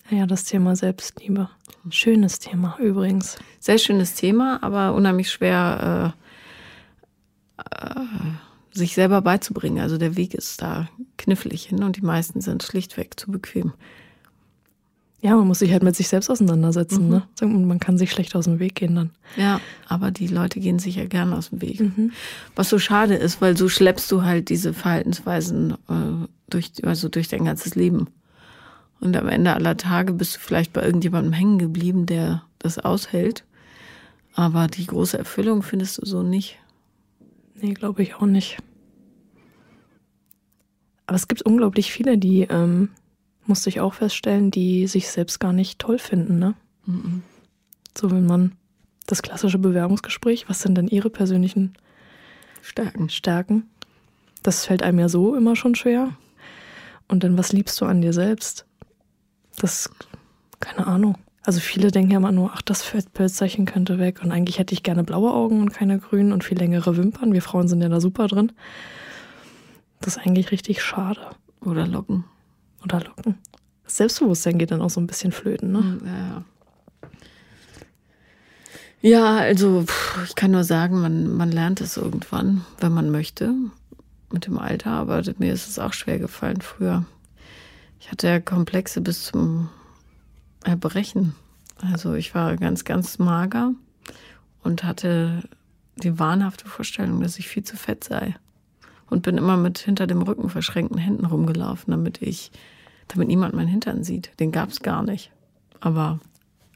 [0.10, 1.50] Ja, das Thema Selbstliebe.
[1.89, 3.38] Schönes Thema übrigens.
[3.60, 6.16] Sehr schönes Thema, aber unheimlich schwer,
[7.58, 8.06] äh, äh,
[8.72, 9.80] sich selber beizubringen.
[9.80, 10.88] Also der Weg ist da
[11.18, 13.74] knifflig hin und die meisten sind schlichtweg zu bequem.
[15.22, 17.09] Ja, man muss sich halt mit sich selbst auseinandersetzen.
[17.09, 17.24] Ne?
[17.41, 19.09] Und man kann sich schlecht aus dem Weg gehen dann.
[19.36, 21.82] Ja, aber die Leute gehen sich ja gerne aus dem Weg.
[22.55, 27.28] Was so schade ist, weil so schleppst du halt diese Verhaltensweisen äh, durch, also durch
[27.28, 28.07] dein ganzes Leben.
[28.99, 33.43] Und am Ende aller Tage bist du vielleicht bei irgendjemandem hängen geblieben, der das aushält.
[34.34, 36.59] Aber die große Erfüllung findest du so nicht.
[37.59, 38.57] Nee, glaube ich auch nicht.
[41.07, 42.89] Aber es gibt unglaublich viele, die, ähm,
[43.48, 46.39] musste ich auch feststellen, die sich selbst gar nicht toll finden.
[46.39, 46.54] Ne?
[47.98, 48.54] So, wenn man
[49.06, 51.74] das klassische Bewerbungsgespräch, was sind denn ihre persönlichen
[52.62, 53.10] Stärken.
[53.10, 53.70] Stärken?
[54.43, 56.10] Das fällt einem ja so immer schon schwer.
[57.08, 58.66] Und dann, was liebst du an dir selbst?
[59.58, 59.89] Das,
[60.60, 61.18] keine Ahnung.
[61.43, 64.20] Also viele denken ja immer nur, ach, das Fettpölzerchen könnte weg.
[64.22, 67.32] Und eigentlich hätte ich gerne blaue Augen und keine grünen und viel längere Wimpern.
[67.32, 68.52] Wir Frauen sind ja da super drin.
[70.02, 71.22] Das ist eigentlich richtig schade.
[71.62, 72.26] Oder Locken.
[72.84, 73.38] Oder Locken.
[73.86, 75.99] Selbstbewusstsein geht dann auch so ein bisschen flöten, ne?
[76.05, 76.45] Ja, ja.
[79.01, 79.86] Ja, also
[80.25, 83.53] ich kann nur sagen, man, man lernt es irgendwann, wenn man möchte,
[84.32, 84.91] mit dem Alter.
[84.91, 87.05] Aber mir ist es auch schwer gefallen früher.
[87.99, 89.69] Ich hatte ja Komplexe bis zum
[90.63, 91.36] Erbrechen.
[91.91, 93.73] Also ich war ganz, ganz mager
[94.63, 95.43] und hatte
[95.95, 98.36] die wahnhafte Vorstellung, dass ich viel zu fett sei.
[99.10, 102.51] Und bin immer mit hinter dem Rücken verschränkten Händen rumgelaufen, damit ich,
[103.08, 104.32] damit niemand meinen Hintern sieht.
[104.39, 105.32] Den gab es gar nicht.
[105.80, 106.20] Aber.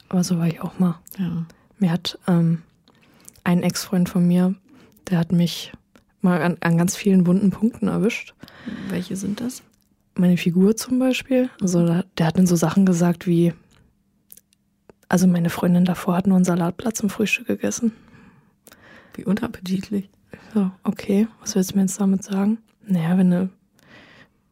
[0.08, 0.98] Aber so war ich auch mal.
[1.18, 1.44] Ja.
[1.78, 2.62] Mir hat ähm,
[3.44, 4.54] ein Ex-Freund von mir,
[5.08, 5.72] der hat mich
[6.20, 8.34] mal an, an ganz vielen wunden Punkten erwischt.
[8.88, 9.62] Welche sind das?
[10.14, 11.50] Meine Figur zum Beispiel.
[11.60, 13.52] Also der hat dann so Sachen gesagt wie,
[15.08, 17.92] also meine Freundin davor hat nur ein Salatblatt zum Frühstück gegessen.
[19.14, 20.08] Wie unappetitlich.
[20.54, 22.58] So, okay, was willst du mir jetzt damit sagen?
[22.86, 23.50] Naja, wenn du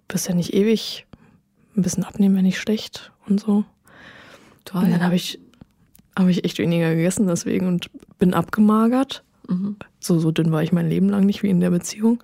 [0.08, 1.06] bist ja nicht ewig
[1.76, 3.64] ein bisschen abnehmen, wenn nicht schlecht und so.
[4.64, 4.84] Toll.
[4.84, 5.38] Und dann habe ich,
[6.16, 9.22] hab ich echt weniger gegessen deswegen und bin abgemagert.
[9.48, 9.76] Mhm.
[9.98, 12.22] So, so dünn war ich mein Leben lang nicht wie in der Beziehung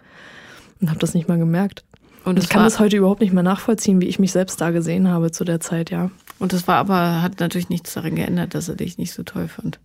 [0.81, 1.85] und habe das nicht mal gemerkt.
[2.25, 5.07] Und ich kann das heute überhaupt nicht mehr nachvollziehen, wie ich mich selbst da gesehen
[5.07, 6.11] habe zu der Zeit, ja.
[6.41, 9.47] Und das war aber, hat natürlich nichts daran geändert, dass er dich nicht so toll
[9.47, 9.79] fand.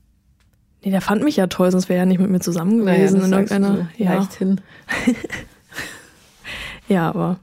[0.83, 3.31] Nee, der fand mich ja toll, sonst wäre er nicht mit mir zusammen gewesen in
[3.31, 3.89] irgendeiner.
[3.97, 4.61] Ja, leicht hin.
[6.87, 7.39] ja, aber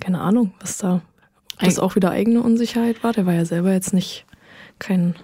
[0.00, 1.00] keine Ahnung, was da.
[1.54, 3.12] Ob das auch wieder eigene Unsicherheit war.
[3.12, 4.26] Der war ja selber jetzt nicht
[4.80, 5.14] kein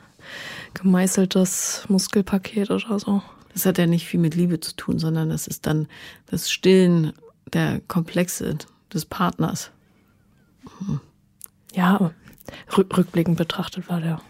[0.75, 3.23] gemeißeltes Muskelpaket oder so.
[3.53, 5.89] Das hat ja nicht viel mit Liebe zu tun, sondern das ist dann
[6.27, 7.13] das Stillen
[7.53, 8.59] der Komplexe
[8.93, 9.73] des Partners.
[11.75, 12.15] Ja, aber
[12.77, 14.21] rück, rückblickend betrachtet war der.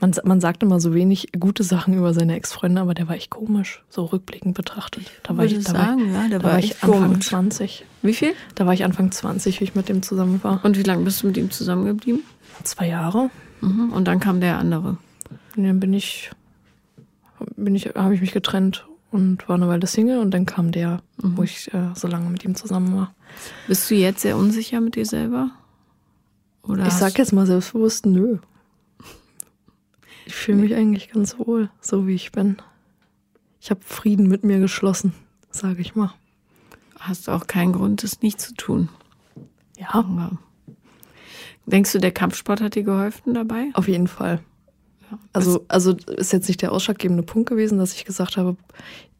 [0.00, 3.30] Man, man sagt immer so wenig gute Sachen über seine Ex-Freunde, aber der war echt
[3.30, 5.10] komisch, so rückblickend betrachtet.
[5.22, 7.26] Da war ich, da sagen, war, ja, der da war war echt ich Anfang komisch.
[7.28, 7.84] 20.
[8.02, 8.32] Wie viel?
[8.54, 10.64] Da war ich Anfang 20, wie ich mit dem zusammen war.
[10.64, 12.22] Und wie lange bist du mit ihm zusammengeblieben?
[12.64, 13.30] Zwei Jahre.
[13.60, 13.92] Mhm.
[13.92, 14.98] Und dann kam der andere.
[15.56, 16.30] Und dann bin ich,
[17.56, 21.00] bin ich, habe ich mich getrennt und war eine Weile Single und dann kam der,
[21.16, 23.14] wo ich äh, so lange mit ihm zusammen war.
[23.66, 25.50] Bist du jetzt sehr unsicher mit dir selber?
[26.62, 28.38] Oder Ich sag jetzt mal selbstbewusst, nö.
[30.28, 32.58] Ich fühle mich eigentlich ganz wohl, so wie ich bin.
[33.62, 35.14] Ich habe Frieden mit mir geschlossen,
[35.50, 36.12] sage ich mal.
[36.98, 38.90] hast du auch keinen Grund, das nicht zu tun.
[39.78, 40.36] Ja,
[41.64, 43.70] denkst du, der Kampfsport hat dir geholfen dabei?
[43.72, 44.40] auf jeden Fall.
[45.32, 48.58] Also, also ist jetzt nicht der ausschlaggebende Punkt gewesen, dass ich gesagt habe,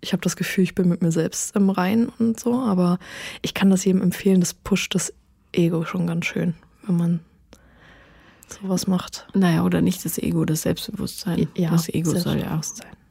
[0.03, 2.99] ich habe das Gefühl, ich bin mit mir selbst im Reinen und so, aber
[3.41, 5.15] ich kann das jedem empfehlen, das pusht das
[5.53, 6.53] Ego schon ganz schön,
[6.83, 7.21] wenn man
[8.53, 9.27] sowas macht.
[9.35, 11.49] Naja, oder nicht das Ego, das Selbstbewusstsein.
[11.57, 12.65] Ja, das Ego soll ja auch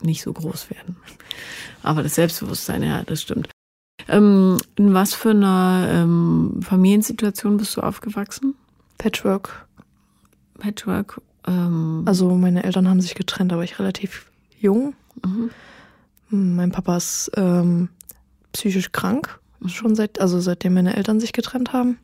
[0.03, 0.97] nicht so groß werden.
[1.83, 3.49] Aber das Selbstbewusstsein, ja, das stimmt.
[4.07, 8.55] Ähm, in was für einer ähm, Familiensituation bist du aufgewachsen?
[8.97, 9.67] Patchwork.
[10.59, 11.21] Patchwork?
[11.45, 14.95] Ähm, Also meine Eltern haben sich getrennt, war ich relativ jung.
[15.25, 15.49] mhm.
[16.29, 17.87] Mein Papa ist ähm,
[18.51, 21.99] psychisch krank, schon seit, also seitdem meine Eltern sich getrennt haben.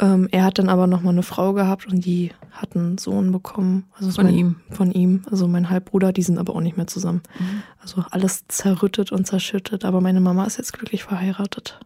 [0.00, 3.30] Ähm, er hat dann aber noch mal eine Frau gehabt und die hat einen Sohn
[3.30, 3.84] bekommen.
[3.96, 4.56] Also Von mein, ihm?
[4.70, 7.22] Von ihm, also mein Halbbruder, die sind aber auch nicht mehr zusammen.
[7.38, 7.62] Mhm.
[7.80, 11.78] Also alles zerrüttet und zerschüttet, aber meine Mama ist jetzt glücklich verheiratet.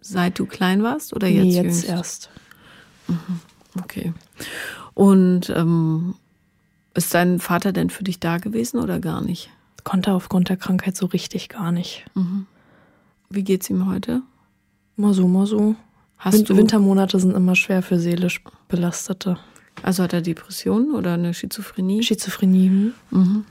[0.00, 1.44] Seit du klein warst oder jetzt?
[1.44, 1.88] nee, jetzt jüngst?
[1.88, 2.30] erst.
[3.82, 4.12] Okay.
[4.94, 6.14] Und ähm,
[6.94, 9.50] ist dein Vater denn für dich da gewesen oder gar nicht?
[9.82, 12.04] Konnte aufgrund der Krankheit so richtig gar nicht.
[12.14, 12.46] Mhm.
[13.28, 14.22] Wie geht's ihm heute?
[14.96, 15.74] Mal so, mal so.
[16.16, 19.38] Hast Win du, Wintermonate sind immer schwer für seelisch Belastete.
[19.82, 22.02] also hat er Depressionen oder eine Schizophrenie?
[22.02, 22.94] Schizophrenie, hm?
[23.10, 23.44] mhm.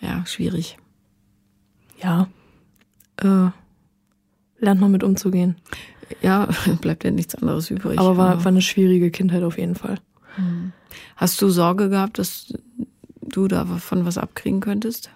[0.00, 0.76] Ja, schwierig.
[2.02, 2.28] ja.
[3.20, 3.50] Äh,
[4.60, 5.56] lernt man mit umzugehen.
[6.22, 6.48] Ja,
[6.80, 7.98] bleibt ja nichts anderes übrig.
[7.98, 9.98] Aber war, war eine schwierige Kindheit auf jeden Fall.
[11.16, 12.52] Hast du Sorge gehabt, dass
[13.20, 15.10] du davon was abkriegen könntest?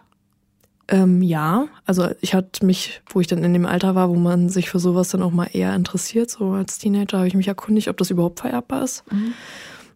[0.92, 4.50] Ähm, ja, also ich hatte mich, wo ich dann in dem Alter war, wo man
[4.50, 7.88] sich für sowas dann auch mal eher interessiert, so als Teenager, habe ich mich erkundigt,
[7.88, 9.02] ob das überhaupt vererbbar ist.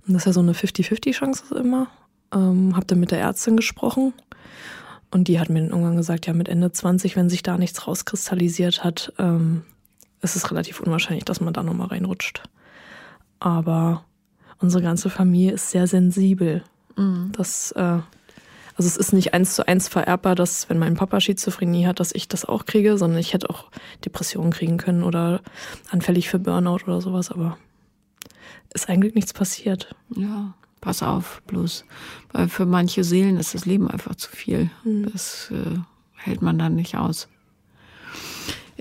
[0.07, 1.89] Und das ist ja so eine 50-50-Chance immer.
[2.33, 4.15] Ähm, habe dann mit der Ärztin gesprochen
[5.11, 7.87] und die hat mir dann irgendwann gesagt, ja, mit Ende 20, wenn sich da nichts
[7.87, 9.65] rauskristallisiert hat, ähm,
[10.23, 12.43] ist es relativ unwahrscheinlich, dass man da nochmal reinrutscht.
[13.39, 14.03] Aber
[14.61, 16.65] unsere ganze Familie ist sehr sensibel.
[17.33, 17.99] Das, äh,
[18.77, 22.15] also es ist nicht eins zu eins vererbbar, dass wenn mein Papa Schizophrenie hat, dass
[22.15, 23.71] ich das auch kriege, sondern ich hätte auch
[24.05, 25.41] Depressionen kriegen können oder
[25.91, 27.57] anfällig für Burnout oder sowas, aber
[28.75, 29.95] ist eigentlich nichts passiert.
[30.15, 30.53] Ja,
[30.83, 31.87] pass auf, bloß.
[32.33, 34.71] Weil für manche Seelen ist das Leben einfach zu viel.
[34.85, 35.79] Das äh,
[36.15, 37.29] hält man dann nicht aus.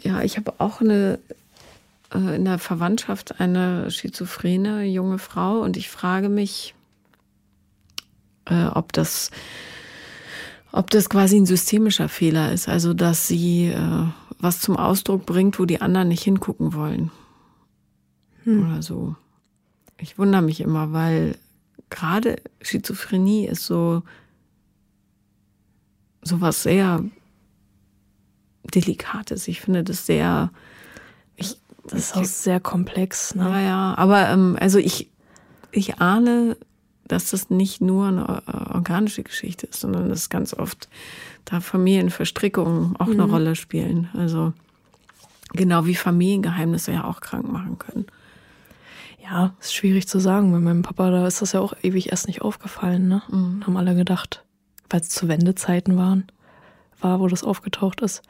[0.04, 1.20] Ja, ich habe auch eine
[2.14, 6.76] äh, in der Verwandtschaft eine schizophrene junge Frau und ich frage mich,
[8.46, 9.32] äh, ob das
[10.76, 14.04] ob das quasi ein systemischer Fehler ist, also dass sie äh,
[14.40, 17.12] was zum Ausdruck bringt, wo die anderen nicht hingucken wollen.
[18.44, 18.66] Hm.
[18.66, 19.16] Oder so.
[19.98, 21.38] Ich wundere mich immer, weil
[21.90, 24.04] gerade Schizophrenie ist so
[26.22, 27.04] so was sehr
[28.74, 29.48] Delikates.
[29.48, 30.52] Ich finde das sehr.
[31.38, 33.36] Ich, das ist auch sehr komplex.
[33.36, 33.44] Ne?
[33.44, 35.10] Naja, aber ähm, also ich,
[35.72, 36.58] ich ahne,
[37.08, 40.90] dass das nicht nur eine äh, organische Geschichte ist, sondern dass ganz oft
[41.46, 43.14] da Familienverstrickungen auch mhm.
[43.14, 44.10] eine Rolle spielen.
[44.14, 44.54] Also
[45.54, 48.06] genau wie Familiengeheimnisse ja auch krank machen können.
[49.24, 50.52] Ja, ist schwierig zu sagen.
[50.52, 53.08] Bei meinem Papa, da ist das ja auch ewig erst nicht aufgefallen.
[53.08, 53.22] Ne?
[53.30, 53.66] Mhm.
[53.66, 54.44] Haben alle gedacht,
[54.90, 56.26] weil es zu Wendezeiten waren,
[57.00, 58.22] war, wo das aufgetaucht ist.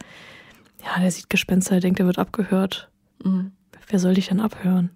[0.83, 2.89] Ja, der sieht Gespenster, der denkt, er wird abgehört.
[3.23, 3.51] Mhm.
[3.87, 4.89] Wer soll dich denn abhören?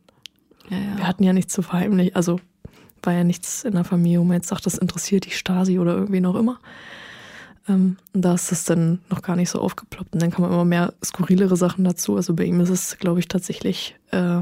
[0.70, 0.98] Ja, ja.
[0.98, 2.16] Wir hatten ja nichts zu verheimlichen.
[2.16, 2.40] Also
[3.04, 5.94] war ja nichts in der Familie, wo man jetzt sagt, das interessiert die Stasi oder
[5.94, 6.60] irgendwie noch immer.
[7.68, 10.14] Ähm, da ist das dann noch gar nicht so aufgeploppt.
[10.14, 12.16] Und dann kann man immer mehr skurrilere Sachen dazu.
[12.16, 14.42] Also bei ihm ist es, glaube ich, tatsächlich, äh,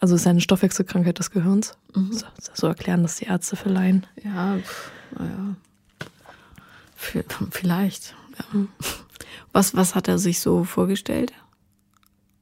[0.00, 1.76] also es ist eine Stoffwechselkrankheit des Gehirns.
[1.94, 2.12] Mhm.
[2.12, 4.06] So, so, erklären das die Ärzte verleihen.
[4.22, 4.58] Ja,
[5.18, 5.56] naja.
[7.50, 8.14] Vielleicht.
[8.38, 8.60] Ja.
[9.52, 11.32] Was, was hat er sich so vorgestellt?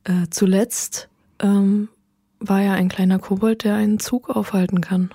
[0.04, 1.08] Äh, zuletzt
[1.40, 1.88] ähm,
[2.48, 5.10] war ja ein kleiner Kobold, der einen Zug aufhalten kann.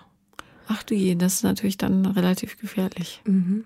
[0.68, 3.22] Ach du je, das ist natürlich dann relativ gefährlich.
[3.26, 3.66] Mhm.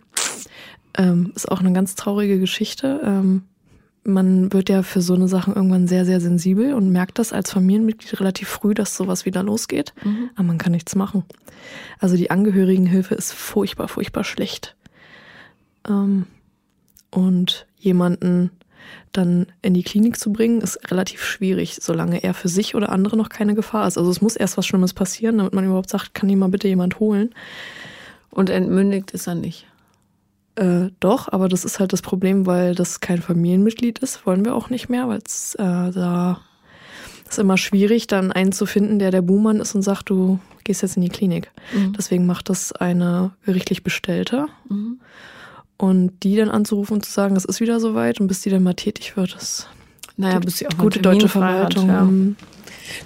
[0.97, 3.01] Ähm, ist auch eine ganz traurige Geschichte.
[3.03, 3.43] Ähm,
[4.03, 7.51] man wird ja für so eine Sachen irgendwann sehr, sehr sensibel und merkt das als
[7.51, 9.93] Familienmitglied relativ früh, dass sowas wieder losgeht.
[10.03, 10.31] Mhm.
[10.35, 11.23] Aber man kann nichts machen.
[11.99, 14.75] Also die Angehörigenhilfe ist furchtbar, furchtbar schlecht.
[15.87, 16.25] Ähm,
[17.11, 18.51] und jemanden
[19.11, 23.17] dann in die Klinik zu bringen, ist relativ schwierig, solange er für sich oder andere
[23.17, 23.97] noch keine Gefahr ist.
[23.97, 26.99] Also es muss erst was Schlimmes passieren, damit man überhaupt sagt, kann jemand bitte jemand
[26.99, 27.33] holen.
[28.29, 29.67] Und entmündigt ist er nicht.
[30.55, 34.55] Äh, doch, aber das ist halt das Problem, weil das kein Familienmitglied ist, wollen wir
[34.55, 36.41] auch nicht mehr, weil es äh, da
[37.29, 40.81] ist immer schwierig, dann einen zu finden, der der Buhmann ist und sagt, du gehst
[40.81, 41.51] jetzt in die Klinik.
[41.73, 41.93] Mhm.
[41.93, 44.47] Deswegen macht das eine gerichtlich Bestellte.
[44.67, 44.99] Mhm.
[45.81, 48.61] Und die dann anzurufen und zu sagen, es ist wieder soweit und bis die dann
[48.61, 49.67] mal tätig wird, ist
[50.15, 51.91] naja, bis sie auch gute deutsche Verwaltung.
[51.91, 52.33] Hat, ja.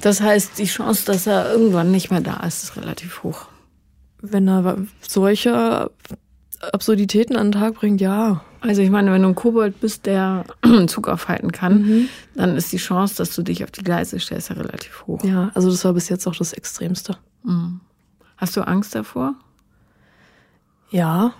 [0.02, 3.48] Das heißt, die Chance, dass er irgendwann nicht mehr da ist, ist relativ hoch.
[4.22, 5.90] Wenn er solche
[6.74, 8.44] Absurditäten an den Tag bringt, ja.
[8.60, 12.10] Also ich meine, wenn du ein Kobold bist, der einen Zug aufhalten kann, mhm.
[12.34, 15.24] dann ist die Chance, dass du dich auf die Gleise stellst, ja relativ hoch.
[15.24, 17.16] Ja, also das war bis jetzt auch das Extremste.
[17.44, 17.80] Mhm.
[18.36, 19.36] Hast du Angst davor?
[20.90, 21.34] Ja,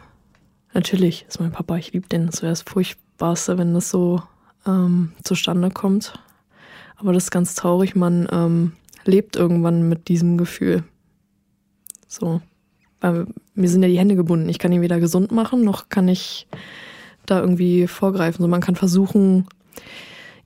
[0.76, 2.28] Natürlich ist mein Papa, ich liebe den.
[2.28, 4.22] Das wäre das Furchtbarste, wenn das so
[4.68, 6.14] ähm, zustande kommt.
[6.98, 8.74] Aber das ist ganz traurig, man ähm,
[9.06, 10.84] lebt irgendwann mit diesem Gefühl.
[12.08, 12.42] So.
[13.00, 14.50] Weil mir sind ja die Hände gebunden.
[14.50, 16.46] Ich kann ihn weder gesund machen, noch kann ich
[17.26, 18.42] da irgendwie vorgreifen.
[18.42, 19.48] So, man kann versuchen,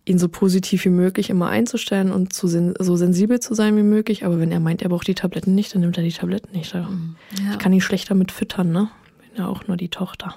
[0.05, 4.25] ihn so positiv wie möglich immer einzustellen und sen so sensibel zu sein wie möglich.
[4.25, 6.75] Aber wenn er meint, er braucht die Tabletten nicht, dann nimmt er die Tabletten nicht.
[6.75, 7.15] Mhm.
[7.43, 7.53] Ja.
[7.53, 8.89] Ich kann ihn schlecht damit füttern, ne?
[9.35, 10.35] Ja auch nur die Tochter.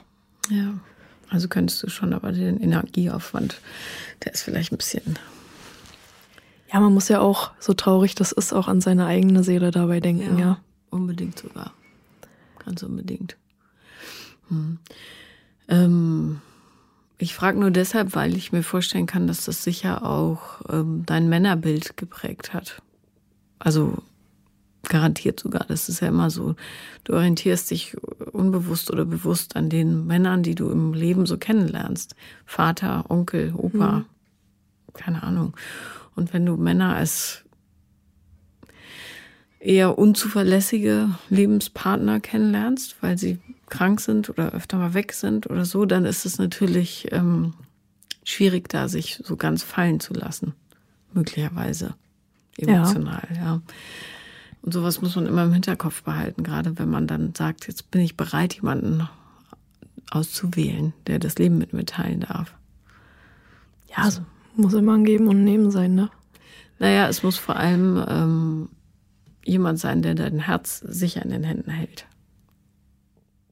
[0.50, 0.74] Ja,
[1.30, 3.60] also könntest du schon, aber den Energieaufwand,
[4.24, 5.18] der ist vielleicht ein bisschen.
[6.72, 10.00] Ja, man muss ja auch, so traurig das ist, auch an seine eigene Seele dabei
[10.00, 10.44] denken, ja.
[10.44, 10.60] ja.
[10.90, 11.72] Unbedingt sogar.
[12.64, 13.36] Ganz unbedingt.
[14.48, 14.78] Hm.
[15.68, 16.40] Ähm,
[17.18, 21.28] ich frage nur deshalb, weil ich mir vorstellen kann, dass das sicher auch ähm, dein
[21.28, 22.82] Männerbild geprägt hat.
[23.58, 24.02] Also
[24.88, 25.64] Garantiert sogar.
[25.68, 26.56] Das ist ja immer so.
[27.04, 27.96] Du orientierst dich
[28.32, 32.16] unbewusst oder bewusst an den Männern, die du im Leben so kennenlernst.
[32.44, 34.04] Vater, Onkel, Opa, mhm.
[34.92, 35.56] keine Ahnung.
[36.14, 37.44] Und wenn du Männer als
[39.60, 45.84] eher unzuverlässige Lebenspartner kennenlernst, weil sie krank sind oder öfter mal weg sind oder so,
[45.86, 47.54] dann ist es natürlich ähm,
[48.24, 50.54] schwierig, da sich so ganz fallen zu lassen.
[51.12, 51.94] Möglicherweise.
[52.56, 53.36] Emotional, ja.
[53.36, 53.62] ja.
[54.62, 58.00] Und sowas muss man immer im Hinterkopf behalten, gerade wenn man dann sagt, jetzt bin
[58.00, 59.08] ich bereit, jemanden
[60.10, 62.54] auszuwählen, der das Leben mit mir teilen darf.
[63.90, 64.22] Ja, also,
[64.56, 66.10] muss immer ein Geben und Nehmen sein, ne?
[66.78, 68.68] Naja, es muss vor allem ähm,
[69.44, 72.06] jemand sein, der dein Herz sicher in den Händen hält.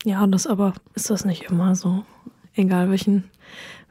[0.05, 2.05] Ja, das aber ist das nicht immer so.
[2.55, 3.25] Egal welchen,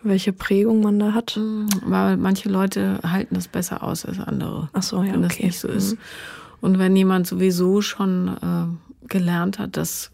[0.01, 1.39] welche Prägung man da hat.
[1.85, 4.69] Weil manche Leute halten das besser aus als andere.
[4.73, 5.27] Ach so, ja, wenn okay.
[5.27, 5.93] das nicht so ist.
[5.93, 5.99] Mhm.
[6.61, 10.11] Und wenn jemand sowieso schon äh, gelernt hat, dass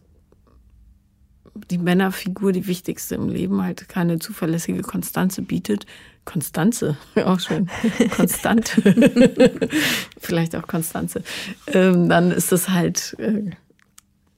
[1.72, 5.86] die Männerfigur die wichtigste im Leben halt keine zuverlässige Konstanze bietet,
[6.26, 7.70] Konstanze, auch schön,
[8.16, 8.70] konstant,
[10.20, 11.24] vielleicht auch Konstanze,
[11.68, 13.52] ähm, dann ist das halt, äh,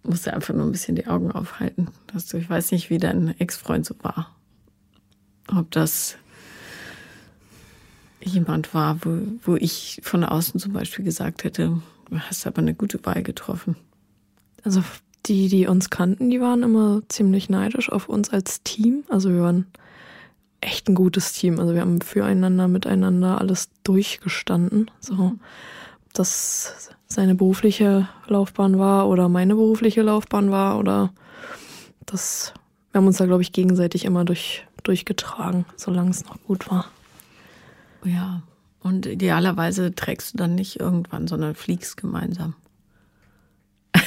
[0.04, 1.88] musst dir einfach nur ein bisschen die Augen aufhalten.
[2.14, 4.36] Dass du, ich weiß nicht, wie dein Ex-Freund so war.
[5.48, 6.18] Ob das
[8.22, 11.82] jemand war, wo, wo ich von außen zum Beispiel gesagt hätte, du
[12.12, 13.76] hast aber eine gute Wahl getroffen.
[14.64, 14.84] Also
[15.26, 19.04] die, die uns kannten, die waren immer ziemlich neidisch auf uns als Team.
[19.10, 19.68] Also wir waren
[20.62, 21.60] echt ein gutes Team.
[21.60, 24.90] Also wir haben füreinander, miteinander alles durchgestanden.
[25.00, 25.40] So, mhm.
[26.14, 31.12] dass seine berufliche Laufbahn war oder meine berufliche Laufbahn war oder
[32.06, 32.54] das,
[32.92, 36.90] wir haben uns da, glaube ich, gegenseitig immer durch, durchgetragen, solange es noch gut war.
[38.04, 38.42] Ja,
[38.82, 42.56] und idealerweise trägst du dann nicht irgendwann, sondern fliegst gemeinsam.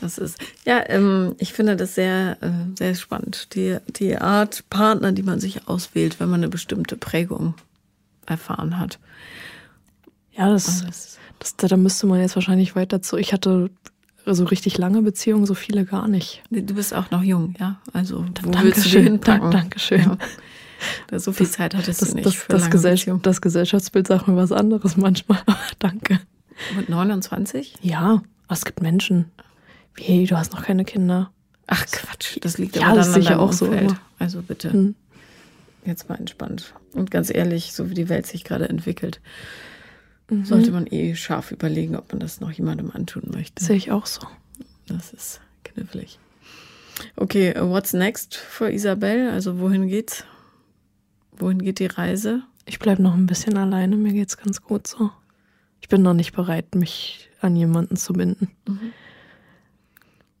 [0.00, 3.54] das ist, ja, ähm, ich finde das sehr, äh, sehr spannend.
[3.54, 7.54] Die, die Art Partner, die man sich auswählt, wenn man eine bestimmte Prägung
[8.26, 8.98] erfahren hat.
[10.32, 13.16] Ja, das, das, das, da müsste man jetzt wahrscheinlich weiter zu.
[13.16, 13.70] Ich hatte
[14.26, 16.42] so richtig lange Beziehungen, so viele gar nicht.
[16.50, 17.80] Du bist auch noch jung, ja.
[17.92, 19.50] Also wo Dankeschön, willst du hinpacken?
[19.50, 20.00] Dankeschön.
[20.00, 20.18] Ja.
[21.12, 22.26] So viel Zeit hattest das, du nicht.
[22.26, 25.40] Das, für das, Gesell das Gesellschaftsbild sagt mir was anderes manchmal.
[25.78, 26.20] Danke.
[26.76, 27.74] Mit 29?
[27.82, 29.30] Ja, es gibt Menschen.
[29.94, 31.30] Wie, du hast noch keine Kinder.
[31.66, 33.72] Ach Quatsch, das liegt ja, aber das dann sicher auch so.
[33.72, 33.98] Immer.
[34.18, 34.72] Also bitte.
[34.72, 34.94] Hm.
[35.84, 36.74] Jetzt mal entspannt.
[36.92, 39.20] Und ganz ehrlich, so wie die Welt sich gerade entwickelt,
[40.30, 40.44] mhm.
[40.44, 43.62] sollte man eh scharf überlegen, ob man das noch jemandem antun möchte.
[43.62, 44.26] Sehe ich auch so.
[44.86, 46.18] Das ist knifflig.
[47.16, 49.30] Okay, what's next für Isabel?
[49.30, 50.24] Also wohin geht's?
[51.38, 52.42] Wohin geht die Reise?
[52.66, 55.10] Ich bleibe noch ein bisschen alleine, mir geht's ganz gut so.
[55.80, 58.48] Ich bin noch nicht bereit, mich an jemanden zu binden.
[58.66, 58.92] Mhm.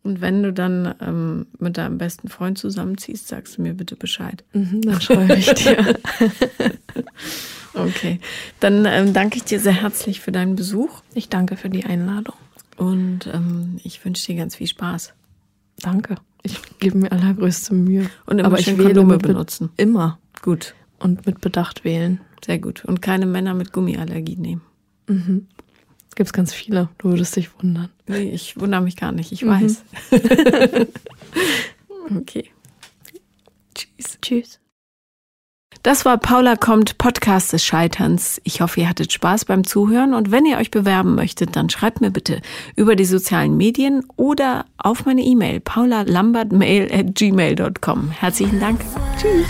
[0.04, 4.44] Und wenn du dann ähm, mit deinem besten Freund zusammenziehst, sagst du mir bitte Bescheid.
[4.52, 5.98] Mhm, dann schreibe ich dir.
[7.74, 8.20] okay.
[8.60, 11.00] Dann ähm, danke ich dir sehr herzlich für deinen Besuch.
[11.14, 12.34] Ich danke für die Einladung.
[12.76, 15.14] Und ähm, ich wünsche dir ganz viel Spaß.
[15.80, 16.16] Danke.
[16.42, 18.10] Ich gebe mir allergrößte Mühe.
[18.26, 19.70] Und immer Aber ich wähle Kondome benutzen.
[19.78, 20.18] Immer.
[20.42, 20.74] Gut.
[21.04, 22.20] Und mit Bedacht wählen.
[22.44, 22.84] Sehr gut.
[22.84, 24.62] Und keine Männer mit Gummiallergie nehmen.
[25.06, 25.48] Mhm.
[26.14, 26.88] Gibt es ganz viele.
[26.96, 27.90] Du würdest dich wundern.
[28.06, 29.30] Nee, ich wundere mich gar nicht.
[29.30, 29.50] Ich mhm.
[29.50, 29.84] weiß.
[32.16, 32.50] okay.
[33.74, 34.18] Tschüss.
[34.22, 34.60] Tschüss.
[35.82, 38.40] Das war Paula kommt, Podcast des Scheiterns.
[38.44, 42.00] Ich hoffe, ihr hattet Spaß beim Zuhören und wenn ihr euch bewerben möchtet, dann schreibt
[42.00, 42.40] mir bitte
[42.74, 48.12] über die sozialen Medien oder auf meine E-Mail paulalambertmail at gmail.com.
[48.12, 48.80] Herzlichen Dank.
[49.20, 49.46] Tschüss.